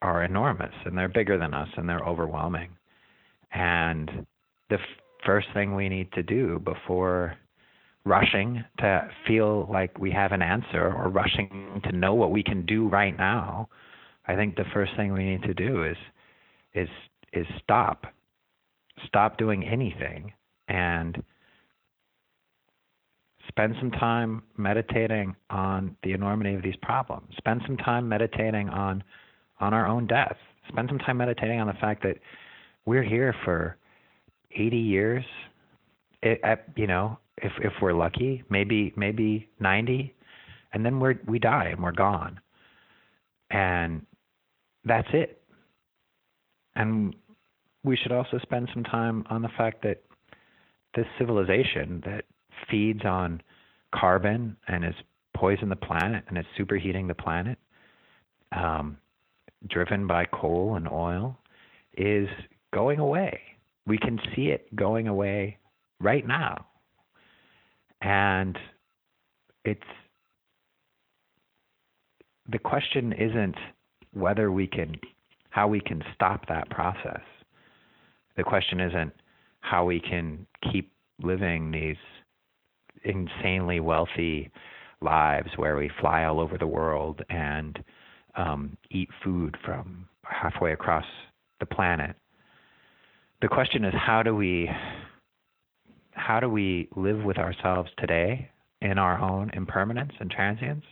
[0.03, 2.69] are enormous and they're bigger than us and they're overwhelming.
[3.55, 4.27] And
[4.69, 4.81] the f-
[5.25, 7.37] first thing we need to do before
[8.05, 12.67] rushing to feel like we have an answer or rushing to know what we can
[12.67, 13.69] do right now,
[14.27, 15.97] I think the first thing we need to do is
[16.75, 16.89] is
[17.33, 18.07] is stop.
[19.07, 20.33] Stop doing anything
[20.69, 21.23] and
[23.49, 27.29] spend some time meditating on the enormity of these problems.
[27.37, 29.03] Spend some time meditating on
[29.61, 30.37] on our own death.
[30.69, 32.17] Spend some time meditating on the fact that
[32.87, 33.77] we're here for
[34.55, 35.25] 80 years.
[36.23, 36.41] It,
[36.77, 40.15] you know, if if we're lucky, maybe maybe 90,
[40.73, 42.41] and then we're we die and we're gone,
[43.51, 44.05] and
[44.85, 45.41] that's it.
[46.77, 47.15] And
[47.85, 50.03] we should also spend some time on the fact that
[50.95, 52.25] this civilization that
[52.71, 53.43] feeds on
[53.95, 54.95] carbon and is
[55.35, 57.59] poisoning the planet and is superheating the planet
[58.53, 58.97] um,
[59.69, 61.37] driven by coal and oil
[61.97, 62.29] is
[62.73, 63.41] going away.
[63.87, 65.59] We can see it going away
[66.01, 66.67] right now.
[68.05, 68.59] And
[69.65, 69.81] it's
[72.51, 73.57] the question isn't
[74.13, 74.95] whether we can
[75.49, 77.23] how we can stop that process.
[78.37, 79.13] The question isn't
[79.61, 80.93] how we can keep
[81.23, 81.97] living these
[83.05, 84.51] insanely wealthy
[85.01, 87.79] lives where we fly all over the world and
[88.37, 91.05] um, eat food from halfway across
[91.61, 92.17] the planet.
[93.41, 94.69] The question is how do we
[96.15, 98.49] how do we live with ourselves today
[98.81, 100.85] in our own impermanence and transience?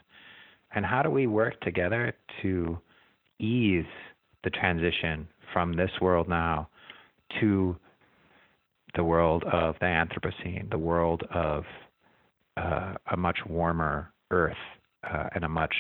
[0.75, 2.79] And how do we work together to
[3.39, 3.85] ease
[4.45, 6.69] the transition from this world now
[7.41, 7.77] to
[8.95, 11.65] the world of the Anthropocene, the world of
[12.57, 14.57] uh, a much warmer Earth
[15.11, 15.75] uh, and a much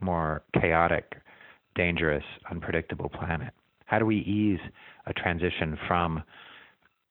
[0.00, 1.16] more chaotic,
[1.74, 3.52] dangerous, unpredictable planet?
[3.86, 4.60] How do we ease
[5.06, 6.22] a transition from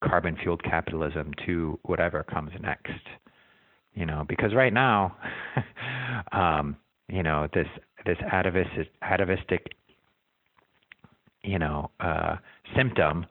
[0.03, 2.91] carbon fueled capitalism to whatever comes next?
[3.93, 5.17] You know, because right now,
[6.31, 6.77] um,
[7.09, 7.67] you know, this
[8.05, 9.67] this atavistic, atavistic
[11.47, 12.35] you know, uh,
[12.75, 13.25] symptom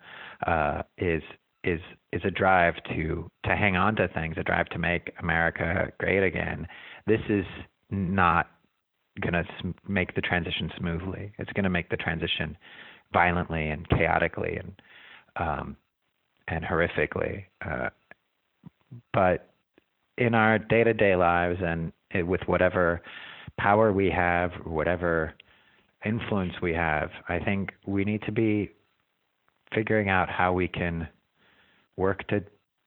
[0.46, 1.22] uh, is
[1.64, 1.80] is
[2.12, 6.24] is a drive to to hang on to things, a drive to make America great
[6.24, 6.66] again.
[7.06, 7.44] This is
[7.90, 8.50] not
[9.20, 9.44] going to
[9.86, 11.32] make the transition smoothly.
[11.38, 12.56] It's going to make the transition
[13.12, 14.82] violently and chaotically and
[15.36, 15.76] um,
[16.49, 17.44] and horrifically.
[17.64, 17.90] Uh,
[19.12, 19.51] but
[20.18, 23.03] in our day-to-day lives and it, with whatever
[23.59, 25.34] power we have, whatever
[26.05, 28.70] influence we have, I think we need to be
[29.74, 31.09] figuring out how we can
[31.97, 32.40] work to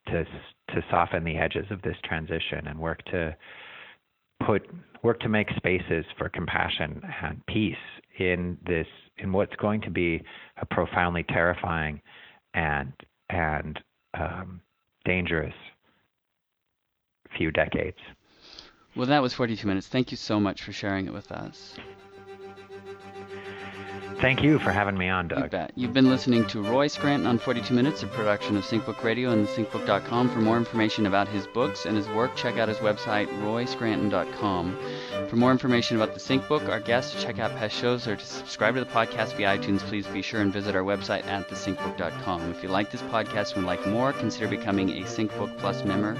[0.07, 3.35] to to soften the edges of this transition and work to
[4.45, 4.69] put
[5.03, 7.75] work to make spaces for compassion and peace
[8.19, 8.87] in this
[9.17, 10.21] in what's going to be
[10.61, 12.01] a profoundly terrifying
[12.53, 12.93] and
[13.29, 13.79] and
[14.13, 14.61] um,
[15.05, 15.53] dangerous
[17.37, 17.97] few decades.
[18.95, 19.87] Well, that was 42 minutes.
[19.87, 21.75] Thank you so much for sharing it with us.
[24.19, 25.43] Thank you for having me on, Doug.
[25.43, 25.71] You bet.
[25.75, 29.47] You've been listening to Roy Scranton on 42 Minutes, a production of SyncBook Radio and
[29.47, 30.29] thesyncbook.com.
[30.29, 34.77] For more information about his books and his work, check out his website, royscranton.com.
[35.29, 38.73] For more information about the SyncBook, our guests, check out past shows, or to subscribe
[38.73, 42.51] to the podcast via iTunes, please be sure and visit our website at thesyncbook.com.
[42.51, 46.17] If you like this podcast and would like more, consider becoming a SyncBook Plus member.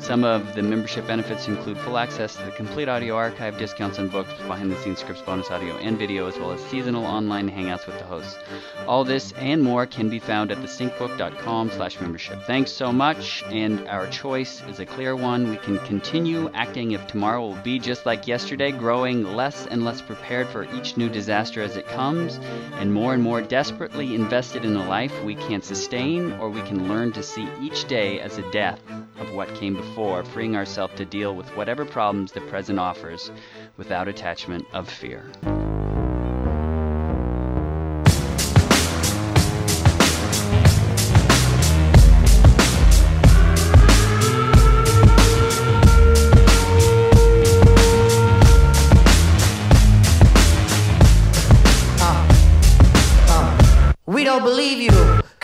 [0.00, 4.08] Some of the membership benefits include full access to the complete audio archive, discounts on
[4.08, 7.86] books, behind the scenes scripts, bonus audio, and video, as well as seasonal online hangouts
[7.86, 8.38] with the hosts.
[8.86, 12.42] All this and more can be found at thesyncbook.com slash membership.
[12.44, 15.50] Thanks so much, and our choice is a clear one.
[15.50, 20.00] We can continue acting if tomorrow will be just like yesterday, growing less and less
[20.00, 22.38] prepared for each new disaster as it comes,
[22.74, 26.88] and more and more desperately invested in a life we can't sustain, or we can
[26.88, 28.80] learn to see each day as a death
[29.18, 33.30] of what came before, freeing ourselves to deal with whatever problems the present offers
[33.76, 35.30] without attachment of fear.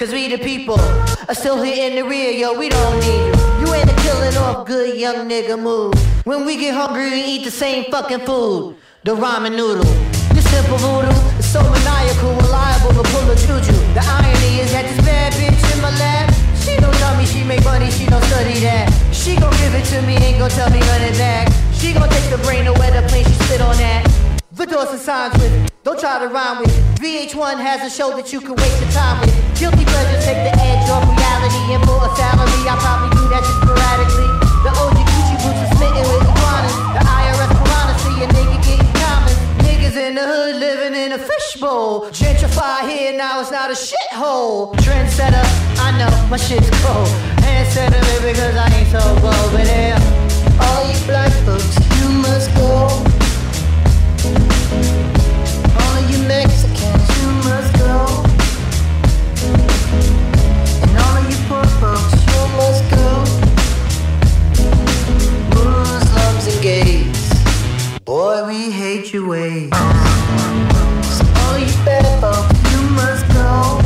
[0.03, 0.81] Cause we the people
[1.29, 3.35] are still here in the rear, yo, we don't need you.
[3.61, 5.95] You ain't a killing off good young nigga move.
[6.27, 8.75] When we get hungry, we eat the same fucking food.
[9.05, 9.87] The ramen noodle.
[10.35, 13.79] This simple voodoo is so maniacal, reliable to pull a juju.
[13.95, 17.45] The irony is that this bad bitch in my lap, she don't tell me she
[17.45, 18.91] make money, she don't study that.
[19.13, 21.47] She gon' give it to me, ain't gon' tell me it back.
[21.75, 24.03] She gon' take the brain away the plane, she spit on that.
[24.51, 26.71] The doors and signs with, don't try to rhyme with.
[27.03, 29.35] VH1 has a show that you can waste your time with.
[29.59, 33.43] Guilty pleasures take the edge off reality, and for a salary, I probably do that
[33.43, 34.31] shit sporadically.
[34.63, 36.77] The OG Gucci boots are smitten with iguanas.
[36.95, 39.35] The IRS piranha see a nigga getting common.
[39.67, 42.07] Niggas in the hood living in a fishbowl.
[42.15, 44.71] Gentrify here, now it's not a shithole.
[44.87, 45.43] Trendsetter,
[45.83, 47.11] I know my shit's cold.
[47.43, 49.51] Handsetter, baby, cause I ain't so bold.
[49.51, 49.99] But yeah,
[50.63, 53.12] all you black folks, you must go.
[68.05, 69.71] Boy, we hate your ways.
[69.73, 72.23] All you bad
[72.73, 73.81] you must go.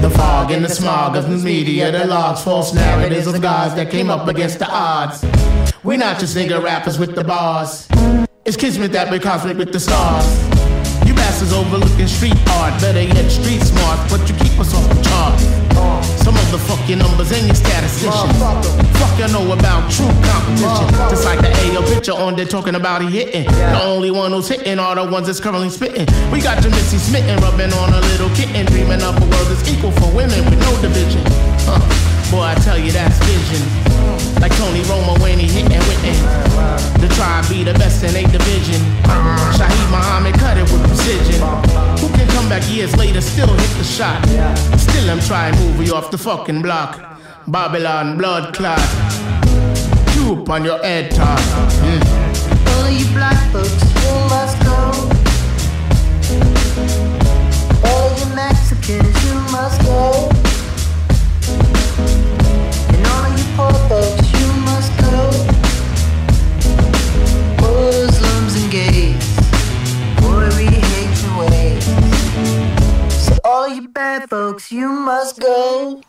[0.00, 3.90] The fog and the smog of the media, the logs, false narratives of guys that
[3.90, 5.24] came up against the odds.
[5.82, 7.88] We're not just nigga rappers with the bars.
[8.44, 10.26] It's kismet that we cosmic with the stars.
[11.06, 15.02] You bastards overlooking street art, better yet street smart, but you keep us off the
[15.02, 15.97] chart.
[16.28, 18.38] Some of the numbers and your statisticians.
[18.98, 21.08] Fuck you know about true competition.
[21.08, 23.44] Just like the AO picture on there talking about he hitting.
[23.44, 26.06] The only one who's hitting are the ones that's currently spitting.
[26.30, 29.66] We got your Missy smitten, rubbing on a little kitten, dreaming of a world that's
[29.72, 31.22] equal for women with no division.
[31.64, 32.07] Huh.
[32.30, 33.62] Boy, I tell you that's vision.
[34.40, 37.00] Like Tony Romo when he hitting Witten.
[37.00, 38.80] The tribe be the best in a division.
[39.56, 41.40] Shaheed Muhammad cut it with precision.
[42.00, 44.22] Who can come back years later, still hit the shot?
[44.78, 47.00] Still I'm trying to move you off the fucking block.
[47.46, 48.78] Babylon blood clot.
[50.12, 51.38] Droop on your head top.
[51.38, 52.04] Yeah.
[52.04, 52.68] Hmm.
[52.68, 54.76] All you black folks, you must go.
[57.88, 60.47] All you Mexicans, you must go.
[70.20, 71.88] Boy, we hate ways.
[71.88, 73.08] Eh?
[73.08, 76.02] So all you bad folks, you must go.